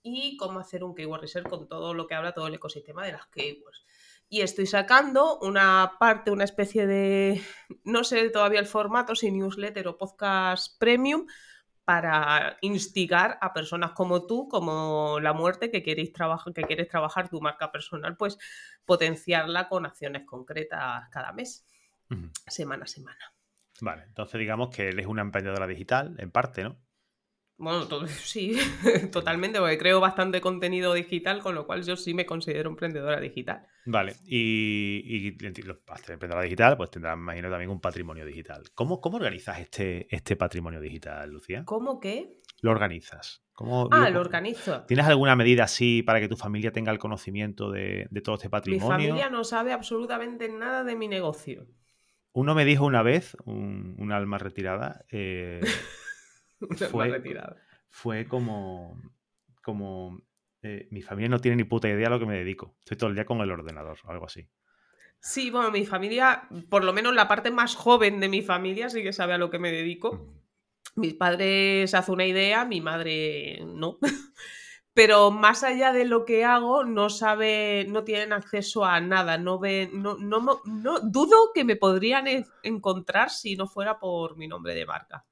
y 0.02 0.38
cómo 0.38 0.61
hacer 0.61 0.83
un 0.83 0.95
keyword 0.95 1.21
research 1.21 1.49
con 1.49 1.68
todo 1.68 1.92
lo 1.92 2.06
que 2.06 2.14
habla 2.14 2.33
todo 2.33 2.47
el 2.47 2.54
ecosistema 2.54 3.04
de 3.04 3.12
las 3.12 3.26
keywords. 3.26 3.85
Y 4.30 4.40
estoy 4.40 4.66
sacando 4.66 5.38
una 5.40 5.92
parte, 6.00 6.30
una 6.30 6.45
especie 6.45 6.87
de, 6.87 7.42
no 7.85 8.02
sé 8.02 8.30
todavía 8.30 8.61
el 8.61 8.66
formato, 8.66 9.14
si 9.14 9.30
newsletter 9.30 9.88
o 9.88 9.99
podcast 9.99 10.78
premium, 10.78 11.26
para 11.85 12.56
instigar 12.62 13.38
a 13.42 13.52
personas 13.52 13.92
como 13.92 14.26
tú, 14.26 14.49
como 14.49 15.21
la 15.21 15.35
muerte, 15.35 15.71
que 15.71 15.83
queréis 15.83 16.12
trabajar, 16.12 16.52
que 16.54 16.62
quieres 16.62 16.88
trabajar 16.88 17.28
tu 17.28 17.40
marca 17.42 17.71
personal, 17.71 18.16
pues 18.16 18.38
potenciarla 18.87 19.68
con 19.68 19.85
acciones 19.87 20.25
concretas 20.25 21.09
cada 21.11 21.33
mes, 21.33 21.64
semana 22.49 22.85
a 22.85 22.88
semana. 22.88 23.36
Vale, 23.80 24.04
entonces 24.04 24.38
digamos 24.38 24.75
que 24.75 24.88
él 24.88 24.99
es 24.99 25.06
una 25.06 25.23
emprendedora 25.23 25.66
digital, 25.66 26.16
en 26.18 26.30
parte, 26.30 26.64
¿no? 26.64 26.78
Bueno, 27.59 27.87
sí, 28.06 28.56
totalmente, 29.12 29.59
porque 29.59 29.78
creo 29.78 30.00
bastante 30.00 30.40
contenido 30.40 30.92
digital, 30.92 31.42
con 31.42 31.54
lo 31.54 31.66
cual 31.66 31.83
yo 31.85 31.97
sí 31.97 32.12
me 32.12 32.26
considero 32.26 32.68
emprendedora 32.68 33.18
digital. 33.18 33.66
Vale, 33.87 34.14
y, 34.26 35.02
y, 35.04 35.28
emprendedora 35.28 36.42
digital, 36.42 36.76
pues 36.76 36.90
tendrá, 36.90 37.14
imagino, 37.14 37.49
también 37.49 37.71
un 37.71 37.80
patrimonio 37.80 38.26
digital. 38.26 38.62
¿Cómo, 38.75 39.00
cómo 39.00 39.16
organizas 39.16 39.61
este, 39.61 40.06
este 40.14 40.37
patrimonio 40.37 40.80
digital, 40.80 41.30
Lucía? 41.30 41.64
¿Cómo 41.64 41.99
qué? 41.99 42.40
Lo 42.61 42.73
organizas. 42.73 43.42
¿Cómo, 43.52 43.88
ah, 43.90 44.11
lo, 44.11 44.21
organizo. 44.21 44.85
¿Tienes 44.85 45.06
alguna 45.06 45.35
medida 45.35 45.64
así 45.64 46.02
para 46.02 46.21
que 46.21 46.28
tu 46.28 46.37
familia 46.37 46.73
tenga 46.73 46.92
el 46.92 46.99
conocimiento 46.99 47.71
de, 47.71 48.06
de 48.11 48.21
todo 48.21 48.35
este 48.35 48.50
patrimonio? 48.50 48.99
Mi 48.99 49.06
familia 49.06 49.30
no 49.30 49.45
sabe 49.45 49.73
absolutamente 49.73 50.50
nada 50.50 50.85
de 50.85 50.95
mi 50.95 51.09
negocio. 51.09 51.66
Uno 52.37 52.55
me 52.55 52.66
dijo 52.66 52.85
una 52.85 53.02
vez, 53.02 53.35
un, 53.47 54.12
alma 54.12 54.37
retirada, 54.37 55.07
eh, 55.11 55.62
fue, 56.90 57.09
retirada. 57.09 57.57
fue 57.88 58.26
como, 58.26 59.00
como 59.62 60.21
eh, 60.61 60.87
mi 60.90 61.00
familia 61.00 61.31
no 61.31 61.40
tiene 61.40 61.57
ni 61.57 61.64
puta 61.64 61.88
idea 61.88 62.09
a 62.09 62.11
lo 62.11 62.19
que 62.19 62.26
me 62.26 62.37
dedico. 62.37 62.76
Estoy 62.81 62.99
todo 62.99 63.09
el 63.09 63.16
día 63.16 63.25
con 63.25 63.40
el 63.40 63.50
ordenador 63.50 63.97
o 64.05 64.11
algo 64.11 64.26
así. 64.26 64.47
Sí, 65.19 65.50
bueno, 65.50 65.71
mi 65.71 65.87
familia, 65.87 66.47
por 66.69 66.85
lo 66.85 66.93
menos 66.93 67.14
la 67.14 67.26
parte 67.26 67.50
más 67.50 67.75
joven 67.75 68.21
de 68.21 68.28
mi 68.28 68.43
familia, 68.43 68.90
sí 68.90 69.02
que 69.02 69.14
sabe 69.14 69.33
a 69.33 69.38
lo 69.38 69.49
que 69.49 69.59
me 69.59 69.73
dedico. 69.73 70.31
Mis 70.95 71.14
padres 71.14 71.95
hacen 71.95 72.12
una 72.16 72.26
idea, 72.26 72.66
mi 72.66 72.83
madre 72.83 73.61
no. 73.64 73.99
pero 74.97 75.31
más 75.31 75.62
allá 75.62 75.93
de 75.93 76.07
lo 76.07 76.25
que 76.25 76.47
hago, 76.47 76.83
no 76.83 77.11
sabe, 77.11 77.85
no 77.87 78.03
tienen 78.03 78.33
acceso 78.33 78.83
a 78.83 78.99
nada, 78.99 79.37
no 79.37 79.59
ven, 79.59 80.00
no, 80.00 80.17
no, 80.17 80.62
no 80.65 81.00
dudo 81.00 81.50
que 81.55 81.65
me 81.65 81.76
podrían 81.76 82.25
encontrar 82.62 83.29
si 83.29 83.57
no 83.57 83.67
fuera 83.67 83.99
por 83.99 84.38
mi 84.38 84.49
nombre 84.49 84.75
de 84.75 84.87
marca. 84.87 85.26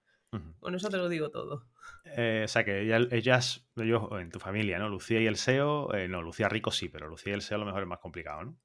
Con 0.61 0.75
eso 0.75 0.91
te 0.91 0.99
lo 0.99 1.09
digo 1.09 1.31
todo. 1.31 1.65
Eh, 2.05 2.43
o 2.45 2.49
sea 2.49 2.63
que 2.63 2.83
ellas, 2.83 3.67
ellos 3.77 4.03
en 4.21 4.31
tu 4.31 4.39
familia, 4.39 4.79
¿no? 4.79 4.91
Lucía 4.91 5.19
y 5.23 5.27
el 5.27 5.37
SEO, 5.37 5.95
eh, 5.95 6.09
no, 6.09 6.21
Lucía 6.21 6.51
Rico 6.51 6.71
sí, 6.71 6.91
pero 6.91 7.09
Lucía 7.09 7.33
y 7.33 7.37
el 7.37 7.41
SEO 7.41 7.57
a 7.57 7.61
lo 7.61 7.65
mejor 7.65 7.85
es 7.85 7.89
más 7.89 8.01
complicado, 8.01 8.45
¿no? 8.45 8.59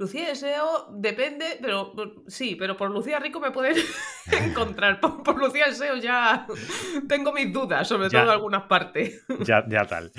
Lucía 0.00 0.28
Deseo 0.28 0.86
depende, 0.94 1.58
pero 1.60 1.92
sí, 2.26 2.56
pero 2.58 2.74
por 2.74 2.90
Lucía 2.90 3.18
Rico 3.18 3.38
me 3.38 3.50
pueden 3.50 3.76
encontrar. 4.32 4.98
Por, 4.98 5.38
Lucía 5.38 5.66
Deseo 5.66 5.96
ya 5.96 6.46
tengo 7.06 7.34
mis 7.34 7.52
dudas, 7.52 7.86
sobre 7.86 8.08
todo 8.08 8.22
en 8.22 8.28
algunas 8.30 8.62
partes. 8.62 9.22
Ya, 9.44 9.64
ya 9.68 9.84
tal. 9.86 10.10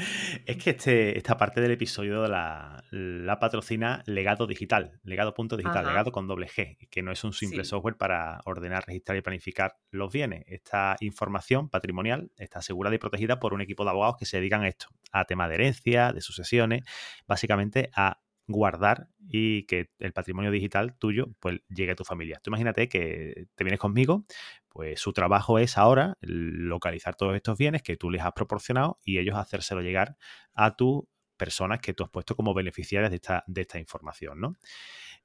Es 0.46 0.58
que 0.58 0.72
este, 0.72 1.18
esta 1.18 1.38
parte 1.38 1.62
del 1.62 1.72
episodio 1.72 2.28
la, 2.28 2.84
la 2.92 3.40
patrocina 3.40 4.04
Legado 4.06 4.46
Digital, 4.46 5.00
legado.digital, 5.04 5.86
legado 5.86 6.12
con 6.12 6.28
doble 6.28 6.48
G, 6.48 6.78
que 6.90 7.02
no 7.02 7.12
es 7.12 7.24
un 7.24 7.34
simple 7.34 7.64
software 7.64 7.98
para 7.98 8.40
ordenar, 8.46 8.84
registrar 8.86 9.18
y 9.18 9.22
planificar 9.22 9.78
los 9.90 10.12
bienes. 10.12 10.44
Esta 10.48 10.96
información 11.00 11.70
patrimonial 11.70 12.32
está 12.38 12.60
asegurada 12.60 12.96
y 12.96 13.00
protegida 13.00 13.40
por 13.40 13.54
un 13.54 13.62
equipo 13.62 13.84
de 13.84 13.92
abogados 13.92 14.18
que 14.20 14.26
se 14.26 14.38
dedican 14.38 14.64
a 14.64 14.68
esto, 14.68 14.88
a 15.12 15.26
tema 15.26 15.48
de 15.48 15.56
herencia, 15.56 16.12
de 16.14 16.22
sucesiones, 16.22 16.84
básicamente 17.28 17.90
a 17.96 18.20
guardar 18.52 19.08
y 19.20 19.64
que 19.64 19.90
el 20.00 20.14
patrimonio 20.14 20.52
digital 20.52 20.96
tuyo 20.98 21.28
pues 21.40 21.60
llegue 21.70 21.94
a 21.94 21.96
tu 21.96 22.04
familia. 22.04 22.40
Tú 22.44 22.50
imagínate 22.50 22.90
que 22.90 23.48
te 23.56 23.64
vienes 23.64 23.80
conmigo, 23.80 24.26
pues 24.70 25.00
su 25.00 25.14
trabajo 25.14 25.60
es 25.60 25.78
ahora 25.78 26.18
localizar 26.22 27.16
todos 27.16 27.36
estos 27.36 27.58
bienes 27.58 27.82
que 27.84 27.98
tú 27.98 28.10
les 28.10 28.22
has 28.22 28.34
proporcionado 28.34 29.00
y 29.04 29.20
ellos 29.20 29.36
hacérselo 29.36 29.82
llegar 29.82 30.18
a 30.54 30.76
tus 30.76 31.04
personas 31.38 31.80
que 31.80 31.94
tú 31.94 32.04
has 32.04 32.10
puesto 32.10 32.36
como 32.36 32.54
beneficiarias 32.54 33.10
de 33.10 33.16
esta, 33.16 33.44
de 33.48 33.62
esta 33.62 33.80
información, 33.80 34.40
¿no? 34.40 34.58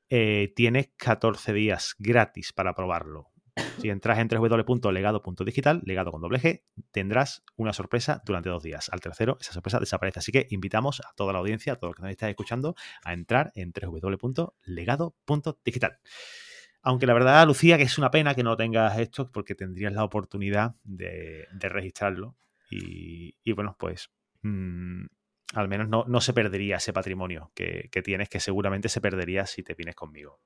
Eh, 0.08 0.52
tienes 0.54 0.90
14 0.96 1.52
días 1.52 1.94
gratis 1.98 2.52
para 2.52 2.74
probarlo. 2.74 3.32
Si 3.78 3.88
entras 3.90 4.18
en 4.18 4.28
www.legado.digital, 4.28 5.82
legado 5.84 6.10
con 6.10 6.20
doble 6.20 6.40
G, 6.40 6.62
tendrás 6.90 7.44
una 7.56 7.72
sorpresa 7.72 8.20
durante 8.24 8.48
dos 8.48 8.60
días. 8.62 8.88
Al 8.90 9.00
tercero, 9.00 9.36
esa 9.40 9.52
sorpresa 9.52 9.78
desaparece. 9.78 10.18
Así 10.18 10.32
que 10.32 10.48
invitamos 10.50 11.00
a 11.00 11.12
toda 11.14 11.32
la 11.32 11.38
audiencia, 11.40 11.74
a 11.74 11.76
todos 11.76 11.90
los 11.90 11.96
que 11.96 12.02
nos 12.02 12.10
estáis 12.10 12.30
escuchando, 12.30 12.74
a 13.04 13.12
entrar 13.12 13.52
en 13.54 13.72
www.legado.digital. 13.72 15.98
Aunque 16.82 17.06
la 17.06 17.14
verdad, 17.14 17.46
Lucía, 17.46 17.76
que 17.76 17.84
es 17.84 17.98
una 17.98 18.10
pena 18.10 18.34
que 18.34 18.42
no 18.42 18.56
tengas 18.56 18.98
esto, 18.98 19.30
porque 19.30 19.54
tendrías 19.54 19.92
la 19.92 20.02
oportunidad 20.04 20.74
de, 20.84 21.46
registrarlo. 21.60 22.36
Y, 22.70 23.52
bueno, 23.52 23.76
pues 23.78 24.10
mm, 24.42 25.04
al 25.54 25.68
menos 25.68 25.88
no, 25.88 26.20
se 26.20 26.32
perdería 26.32 26.76
ese 26.76 26.92
patrimonio 26.92 27.52
que, 27.54 27.88
que, 27.92 28.02
tienes, 28.02 28.28
que 28.28 28.40
seguramente 28.40 28.88
se 28.88 29.00
perdería 29.00 29.46
si 29.46 29.62
te 29.62 29.74
vienes 29.74 29.94
conmigo. 29.94 30.40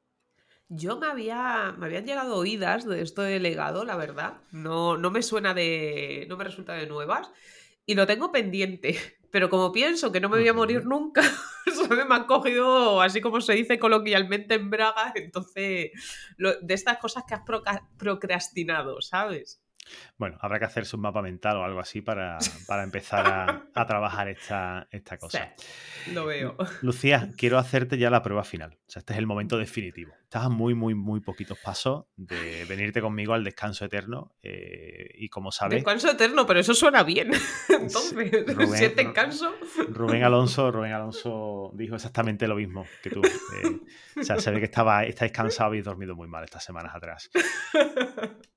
Yo 0.71 0.99
me 0.99 1.09
había, 1.09 1.75
me 1.77 1.87
habían 1.87 2.07
llegado 2.07 2.37
oídas 2.37 2.87
de 2.87 3.03
esto 3.03 3.23
de 3.23 3.41
legado, 3.41 3.85
la 3.85 3.97
verdad. 3.97 4.39
No, 4.53 4.97
no 4.97 5.11
me 5.11 5.23
suena 5.23 5.53
de. 5.53 6.27
no 6.29 6.37
me 6.37 6.45
resulta 6.45 6.75
de 6.75 6.87
nuevas. 6.87 7.31
Y 7.87 7.95
lo 7.95 8.07
tengo 8.07 8.33
pendiente. 8.33 8.97
pero 9.31 9.49
como 9.49 9.73
pienso 9.73 10.11
que 10.12 10.21
no 10.21 10.29
me 10.29 10.39
voy 10.39 10.49
a 10.49 10.53
morir 10.53 10.85
nunca, 10.85 11.23
me 12.09 12.15
han 12.15 12.25
cogido, 12.25 13.00
así 13.00 13.21
como 13.21 13.41
se 13.41 13.55
dice 13.55 13.79
coloquialmente 13.79 14.55
en 14.55 14.71
Braga, 14.71 15.12
entonces, 15.15 15.93
de 16.39 16.75
estas 16.75 16.99
cosas 16.99 17.25
que 17.27 17.35
has 17.35 17.43
procrastinado, 17.97 19.00
¿sabes? 19.00 19.62
Bueno, 20.17 20.37
habrá 20.41 20.59
que 20.59 20.67
hacerse 20.67 20.97
un 20.97 21.03
mapa 21.03 21.23
mental 21.23 21.57
o 21.57 21.65
algo 21.65 21.81
así 21.81 22.01
para, 22.03 22.39
empezar 22.83 23.65
a, 23.75 23.87
trabajar 23.87 24.29
esta, 24.29 24.87
esta 24.91 25.17
cosa. 25.19 25.53
lo 26.13 26.27
veo. 26.27 26.57
Lucía, 26.83 27.31
quiero 27.37 27.59
hacerte 27.59 27.99
ya 27.99 28.11
la 28.11 28.23
prueba 28.23 28.45
final. 28.45 28.79
O 28.87 28.91
sea, 28.91 29.01
este 29.01 29.15
es 29.15 29.19
el 29.19 29.27
momento 29.27 29.57
definitivo. 29.57 30.13
Estás 30.23 30.45
a 30.45 30.49
muy, 30.49 30.75
muy, 30.75 30.95
muy 30.95 31.21
poquitos 31.21 31.59
pasos 31.59 32.05
de 32.17 32.65
venirte 32.67 33.01
conmigo 33.01 33.33
al 33.33 33.45
descanso 33.45 33.85
eterno. 33.85 34.33
Eh, 34.43 35.09
y 35.15 35.29
como 35.29 35.51
sabes. 35.51 35.77
Descanso 35.77 36.11
eterno, 36.11 36.47
pero 36.47 36.61
eso 36.61 36.75
suena 36.75 37.03
bien. 37.03 37.31
Entonces, 37.69 38.45
si 38.79 38.85
es 38.85 38.97
descanso. 38.97 39.55
Rubén 39.89 40.23
Alonso, 40.23 40.71
Rubén 40.71 40.93
Alonso 40.93 41.71
dijo 41.75 41.97
exactamente 41.97 42.47
lo 42.47 42.57
mismo 42.57 42.85
que 43.03 43.11
tú. 43.11 43.23
Eh, 43.23 43.81
o 44.21 44.23
sea, 44.23 44.39
se 44.39 44.51
ve 44.51 44.59
que 44.59 44.67
estaba, 44.67 45.05
estáis 45.05 45.33
cansado 45.33 45.75
y 45.75 45.83
dormido 45.83 46.15
muy 46.15 46.29
mal 46.29 46.45
estas 46.45 46.63
semanas 46.63 46.95
atrás. 46.95 47.31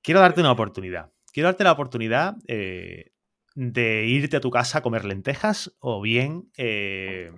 Quiero 0.02 0.20
darte 0.20 0.40
una 0.40 0.52
oportunidad 0.52 1.13
quiero 1.34 1.48
darte 1.48 1.64
la 1.64 1.72
oportunidad 1.72 2.36
eh, 2.46 3.12
de 3.56 4.06
irte 4.06 4.36
a 4.36 4.40
tu 4.40 4.50
casa 4.50 4.78
a 4.78 4.82
comer 4.82 5.04
lentejas 5.04 5.74
o 5.80 6.00
bien 6.00 6.50
eh, 6.56 7.32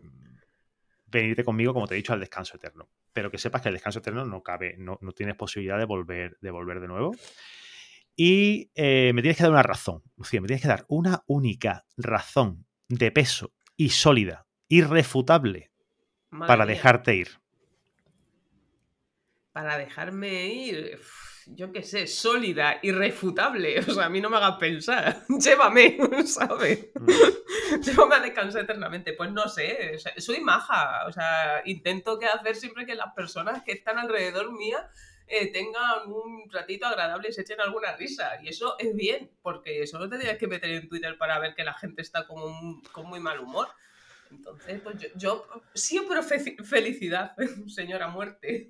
venirte 1.06 1.44
conmigo, 1.44 1.72
como 1.72 1.88
te 1.88 1.94
he 1.94 1.96
dicho, 1.96 2.12
al 2.12 2.20
descanso 2.20 2.56
eterno. 2.56 2.90
Pero 3.14 3.30
que 3.30 3.38
sepas 3.38 3.62
que 3.62 3.68
el 3.68 3.74
descanso 3.74 4.00
eterno 4.00 4.26
no 4.26 4.42
cabe, 4.42 4.76
no, 4.78 4.98
tienes 5.16 5.34
posibilidad 5.34 5.78
de 5.78 5.86
volver, 5.86 6.36
de 6.42 6.50
volver 6.50 6.80
de 6.80 6.88
nuevo. 6.88 7.16
Y 8.14 8.70
eh, 8.74 9.12
me 9.14 9.22
tienes 9.22 9.38
que 9.38 9.44
dar 9.44 9.52
una 9.52 9.62
razón, 9.62 10.02
Lucía, 10.16 10.42
me 10.42 10.46
tienes 10.46 10.62
que 10.62 10.68
dar 10.68 10.84
una 10.88 11.24
única 11.26 11.86
razón 11.96 12.66
de 12.88 13.10
peso 13.10 13.54
y 13.76 13.90
sólida, 13.90 14.46
irrefutable, 14.68 15.70
para 16.30 16.66
dejarte 16.66 17.14
ir. 17.14 17.28
Para 19.52 19.78
dejarme 19.78 20.46
ir 20.48 21.00
yo 21.46 21.72
qué 21.72 21.82
sé, 21.82 22.06
sólida, 22.06 22.78
irrefutable. 22.82 23.80
O 23.88 23.94
sea, 23.94 24.06
a 24.06 24.08
mí 24.08 24.20
no 24.20 24.30
me 24.30 24.36
hagas 24.36 24.56
pensar. 24.56 25.22
Llévame, 25.28 25.98
¿sabes? 26.26 26.88
Mm. 26.94 27.80
Llévame 27.82 28.14
a 28.16 28.20
descansar 28.20 28.64
eternamente. 28.64 29.12
Pues 29.12 29.30
no 29.30 29.48
sé, 29.48 29.96
soy 30.18 30.40
maja. 30.40 31.06
O 31.06 31.12
sea, 31.12 31.62
intento 31.64 32.18
que 32.18 32.26
hacer 32.26 32.56
siempre 32.56 32.86
que 32.86 32.94
las 32.94 33.14
personas 33.14 33.62
que 33.62 33.72
están 33.72 33.98
alrededor 33.98 34.52
mía 34.52 34.90
eh, 35.28 35.52
tengan 35.52 36.10
un 36.10 36.50
ratito 36.50 36.86
agradable 36.86 37.28
y 37.28 37.32
se 37.32 37.42
echen 37.42 37.60
alguna 37.60 37.96
risa. 37.96 38.40
Y 38.42 38.48
eso 38.48 38.76
es 38.78 38.94
bien, 38.94 39.30
porque 39.42 39.86
solo 39.86 40.08
te 40.08 40.18
tienes 40.18 40.38
que 40.38 40.48
meter 40.48 40.70
en 40.70 40.88
Twitter 40.88 41.16
para 41.16 41.38
ver 41.38 41.54
que 41.54 41.64
la 41.64 41.74
gente 41.74 42.02
está 42.02 42.26
como 42.26 42.82
con 42.92 43.06
muy 43.06 43.20
mal 43.20 43.40
humor. 43.40 43.68
Entonces, 44.30 44.80
pues 44.80 44.98
yo, 45.00 45.08
yo 45.14 45.46
siempre 45.74 46.20
felicidad, 46.22 47.36
señora 47.68 48.08
muerte. 48.08 48.66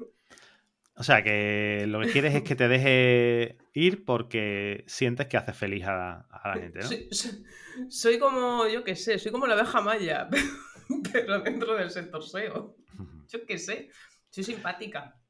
O 0.99 1.03
sea, 1.03 1.23
que 1.23 1.85
lo 1.87 2.01
que 2.01 2.11
quieres 2.11 2.35
es 2.35 2.43
que 2.43 2.57
te 2.57 2.69
deje 2.69 3.59
ir 3.75 4.07
porque 4.07 4.83
sientes 4.87 5.27
que 5.27 5.37
haces 5.37 5.55
feliz 5.55 5.85
a, 5.87 6.27
la 6.43 6.55
gente, 6.55 6.79
¿no? 6.79 7.91
Soy, 7.91 8.19
como, 8.19 8.67
yo 8.67 8.83
qué 8.83 8.97
sé, 8.97 9.19
soy 9.19 9.31
como 9.31 9.47
la 9.47 9.55
abeja 9.55 9.83
maya, 9.83 10.29
pero 11.13 11.41
dentro 11.41 11.77
del 11.77 11.91
sector 11.91 12.27
SEO. 12.27 12.77
Yo 13.29 13.45
qué 13.45 13.59
sé, 13.59 13.91
soy 14.31 14.45
simpática. 14.45 15.21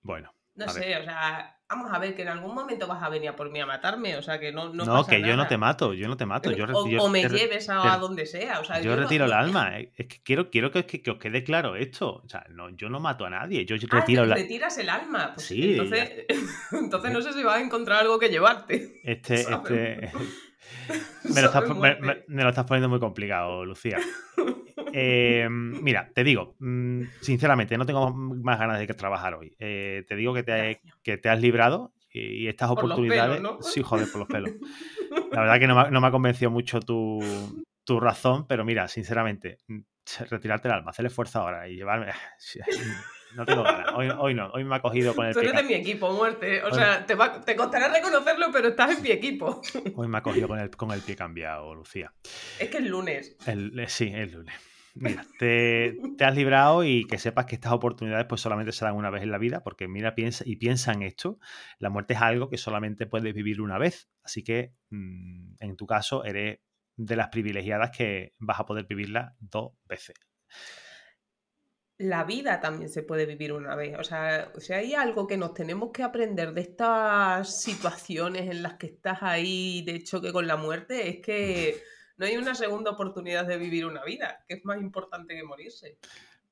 Bueno. 0.00 0.34
No 0.54 0.68
sé, 0.68 0.96
o 0.96 1.04
sea, 1.04 1.58
vamos 1.68 1.92
a 1.92 1.98
ver, 1.98 2.14
que 2.14 2.22
en 2.22 2.28
algún 2.28 2.54
momento 2.54 2.86
vas 2.86 3.02
a 3.02 3.08
venir 3.08 3.28
a 3.28 3.36
por 3.36 3.50
mí 3.50 3.60
a 3.60 3.66
matarme, 3.66 4.16
o 4.16 4.22
sea, 4.22 4.38
que 4.38 4.52
no. 4.52 4.72
No, 4.72 4.84
no 4.84 5.06
que 5.06 5.20
yo 5.22 5.36
no 5.36 5.46
te 5.46 5.56
mato, 5.56 5.94
yo 5.94 6.08
no 6.08 6.16
te 6.16 6.26
mato. 6.26 6.50
Yo, 6.50 6.64
o, 6.66 7.08
me 7.08 7.28
lleves 7.28 7.68
a, 7.68 7.96
donde 7.98 8.26
sea. 8.26 8.60
O 8.60 8.64
sea 8.64 8.80
yo, 8.80 8.96
retiro 8.96 9.24
el 9.24 9.32
alma. 9.34 9.78
Eh, 9.78 9.92
es 9.96 10.06
que 10.06 10.22
quiero, 10.22 10.50
quiero 10.50 10.70
que, 10.70 10.84
que, 10.86 11.10
os 11.10 11.18
quede 11.18 11.44
claro 11.44 11.76
esto. 11.76 12.22
O 12.24 12.28
sea, 12.28 12.44
no, 12.50 12.70
yo 12.70 12.88
no 12.88 13.00
mato 13.00 13.24
a 13.24 13.30
nadie. 13.30 13.64
Yo 13.64 13.76
ah, 13.76 13.86
retiro 13.90 14.22
ah, 14.22 14.34
retiras 14.34 14.78
el 14.78 14.88
alma. 14.88 15.32
Pues 15.34 15.46
sí. 15.46 15.72
Entonces, 15.72 16.26
entonces 16.72 17.12
no 17.12 17.22
sé 17.22 17.32
si 17.32 17.42
vas 17.42 17.56
a 17.56 17.60
encontrar 17.60 18.00
algo 18.00 18.18
que 18.18 18.28
llevarte. 18.28 19.00
Este, 19.04 19.34
este. 19.50 20.12
Me 21.34 21.40
lo, 21.40 21.46
estás, 21.46 21.64
me 22.28 22.42
lo 22.42 22.48
estás 22.50 22.66
poniendo 22.66 22.88
muy 22.88 23.00
complicado, 23.00 23.64
Lucía. 23.64 23.98
Eh, 24.92 25.48
mira, 25.50 26.08
te 26.14 26.22
digo, 26.22 26.54
mm, 26.60 27.02
sinceramente, 27.20 27.76
no 27.76 27.84
tengo 27.84 28.12
más 28.12 28.60
ganas 28.60 28.78
de 28.78 28.86
que 28.86 28.94
trabajar 28.94 29.34
hoy. 29.34 29.56
Eh, 29.58 30.04
te 30.06 30.14
digo 30.14 30.32
que 30.32 30.44
te, 30.44 30.80
que 31.02 31.16
te 31.16 31.28
has 31.28 31.40
librado 31.40 31.92
y, 32.12 32.46
estas 32.46 32.70
oportunidades. 32.70 33.42
Sí, 33.60 33.82
joder, 33.82 34.08
por 34.08 34.20
los 34.20 34.28
pelos. 34.28 34.52
La 35.32 35.40
verdad 35.40 35.58
que 35.58 35.66
no 35.66 36.00
me, 36.00 36.06
ha 36.06 36.10
convencido 36.12 36.50
mucho 36.50 36.78
tu, 36.78 37.20
razón, 38.00 38.46
pero 38.46 38.64
mira, 38.64 38.86
sinceramente, 38.86 39.58
mm, 39.66 39.80
retirarte 40.30 40.68
el 40.68 40.74
alma, 40.74 40.90
hacer 40.90 41.04
el 41.04 41.10
esfuerzo 41.10 41.40
ahora 41.40 41.68
y 41.68 41.74
llevarme. 41.74 42.12
No 43.34 43.44
tengo 43.44 43.62
ganas. 43.62 43.92
Hoy, 43.94 44.34
no. 44.34 44.50
Hoy 44.52 44.64
me 44.64 44.76
ha 44.76 44.80
cogido 44.80 45.14
con 45.14 45.26
el 45.26 45.34
Tú 45.34 45.40
eres 45.40 45.54
de 45.54 45.62
mi 45.62 45.74
equipo, 45.74 46.12
muerte. 46.12 46.62
O 46.62 46.72
sea, 46.72 47.04
te, 47.04 47.16
te, 47.44 47.56
costará 47.56 47.88
reconocerlo, 47.88 48.46
pero 48.52 48.68
estás 48.68 48.96
en 48.96 49.02
mi 49.02 49.10
equipo. 49.10 49.60
Hoy 49.96 50.08
me 50.08 50.18
ha 50.18 50.22
cogido 50.22 50.48
con 50.48 50.58
el, 50.58 50.70
con 50.70 50.90
el 50.92 51.00
pie 51.00 51.16
cambiado, 51.16 51.74
Lucía. 51.74 52.12
Es 52.58 52.68
que 52.68 52.78
es 52.78 52.84
lunes. 52.84 53.36
El, 53.46 53.78
eh, 53.78 53.88
sí, 53.88 54.12
es 54.14 54.32
lunes. 54.32 54.54
Mira, 54.94 55.26
te, 55.38 55.96
has 56.20 56.36
librado 56.36 56.84
y 56.84 57.04
que 57.06 57.18
sepas 57.18 57.46
que 57.46 57.56
estas 57.56 57.72
oportunidades 57.72 58.26
pues 58.28 58.40
solamente 58.40 58.70
se 58.70 58.84
dan 58.84 58.94
una 58.94 59.10
vez 59.10 59.24
en 59.24 59.32
la 59.32 59.38
vida, 59.38 59.62
porque 59.64 59.88
mira, 59.88 60.14
piensa 60.14 60.44
y 60.46 60.56
piensa 60.56 60.92
en 60.92 61.02
esto, 61.02 61.40
la 61.78 61.90
muerte 61.90 62.14
es 62.14 62.22
algo 62.22 62.48
que 62.48 62.58
solamente 62.58 63.06
puedes 63.06 63.34
vivir 63.34 63.60
una 63.60 63.76
vez, 63.76 64.08
así 64.22 64.44
que 64.44 64.72
mm, 64.90 65.56
en 65.58 65.76
tu 65.76 65.86
caso 65.86 66.24
eres 66.24 66.60
de 66.96 67.16
las 67.16 67.28
privilegiadas 67.28 67.90
que 67.90 68.34
vas 68.38 68.60
a 68.60 68.66
poder 68.66 68.86
vivirla 68.86 69.34
dos 69.40 69.72
veces. 69.84 70.14
La 72.04 72.24
vida 72.24 72.60
también 72.60 72.90
se 72.90 73.02
puede 73.02 73.24
vivir 73.24 73.52
una 73.54 73.74
vez. 73.74 73.98
O 73.98 74.04
sea, 74.04 74.52
si 74.58 74.74
hay 74.74 74.92
algo 74.92 75.26
que 75.26 75.38
nos 75.38 75.54
tenemos 75.54 75.90
que 75.90 76.02
aprender 76.02 76.52
de 76.52 76.60
estas 76.60 77.62
situaciones 77.62 78.50
en 78.50 78.62
las 78.62 78.74
que 78.74 78.88
estás 78.88 79.22
ahí 79.22 79.82
de 79.86 80.02
choque 80.02 80.30
con 80.30 80.46
la 80.46 80.56
muerte, 80.56 81.08
es 81.08 81.20
que 81.20 81.82
no 82.18 82.26
hay 82.26 82.36
una 82.36 82.54
segunda 82.54 82.90
oportunidad 82.90 83.46
de 83.46 83.56
vivir 83.56 83.86
una 83.86 84.04
vida, 84.04 84.44
que 84.46 84.56
es 84.56 84.64
más 84.66 84.82
importante 84.82 85.34
que 85.34 85.44
morirse. 85.44 85.98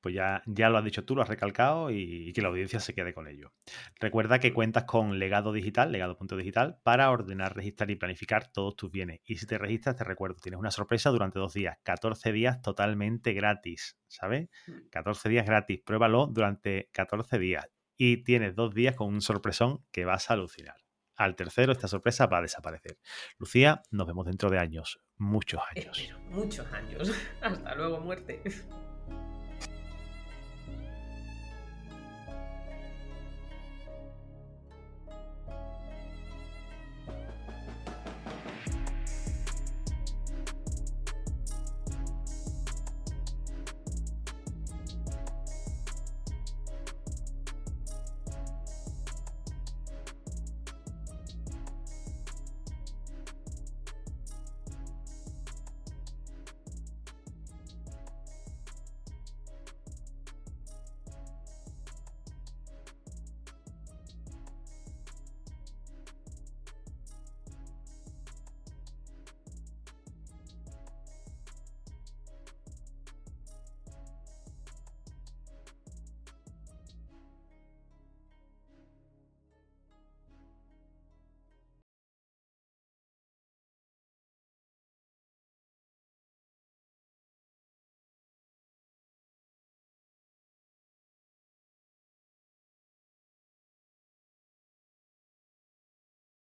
Pues 0.03 0.15
ya, 0.15 0.43
ya 0.45 0.69
lo 0.69 0.77
has 0.77 0.83
dicho 0.83 1.05
tú, 1.05 1.15
lo 1.15 1.21
has 1.21 1.29
recalcado 1.29 1.89
y, 1.89 2.33
que 2.33 2.41
la 2.41 2.49
audiencia 2.49 2.81
se 2.81 2.93
quede 2.93 3.13
con 3.13 3.29
ello. 3.29 3.53
Recuerda 4.01 4.39
que 4.39 4.51
cuentas 4.51 4.83
con 4.83 5.17
legado 5.17 5.53
digital, 5.53 5.93
legado.digital, 5.93 6.81
para 6.83 7.09
ordenar, 7.09 7.55
registrar 7.55 7.89
y 7.89 7.95
planificar 7.95 8.51
todos 8.51 8.75
tus 8.75 8.91
bienes. 8.91 9.21
Y 9.23 9.37
si 9.37 9.47
te 9.47 9.57
registras, 9.57 9.95
te 9.95 10.03
recuerdo, 10.03 10.35
tienes 10.41 10.59
una 10.59 10.71
sorpresa 10.71 11.09
durante 11.09 11.39
dos 11.39 11.53
días, 11.53 11.77
14 11.83 12.33
días 12.33 12.61
totalmente 12.61 13.31
gratis, 13.31 13.97
¿sabes? 14.09 14.49
14 14.91 15.29
mm. 15.29 15.31
días 15.31 15.45
gratis, 15.45 15.79
pruébalo 15.85 16.27
durante 16.27 16.89
14 16.91 17.39
días 17.39 17.65
y 17.95 18.25
tienes 18.25 18.55
dos 18.55 18.73
días 18.73 18.97
con 18.97 19.07
un 19.07 19.21
sorpresón 19.21 19.85
que 19.93 20.03
vas 20.03 20.29
a 20.29 20.33
alucinar 20.33 20.75
al 21.15 21.35
tercero 21.35 21.71
esta 21.71 21.87
sorpresa 21.87 22.25
va 22.25 22.39
a 22.39 22.41
desaparecer. 22.41 22.97
Lucía, 23.37 23.83
nos 23.91 24.07
vemos 24.07 24.25
dentro 24.25 24.49
de 24.49 24.59
años, 24.59 24.99
muchos 25.17 25.61
años. 25.75 26.11
muchos 26.29 26.65
años. 26.73 27.11
Hasta 27.41 27.75
luego, 27.75 27.99
muerte. 27.99 28.41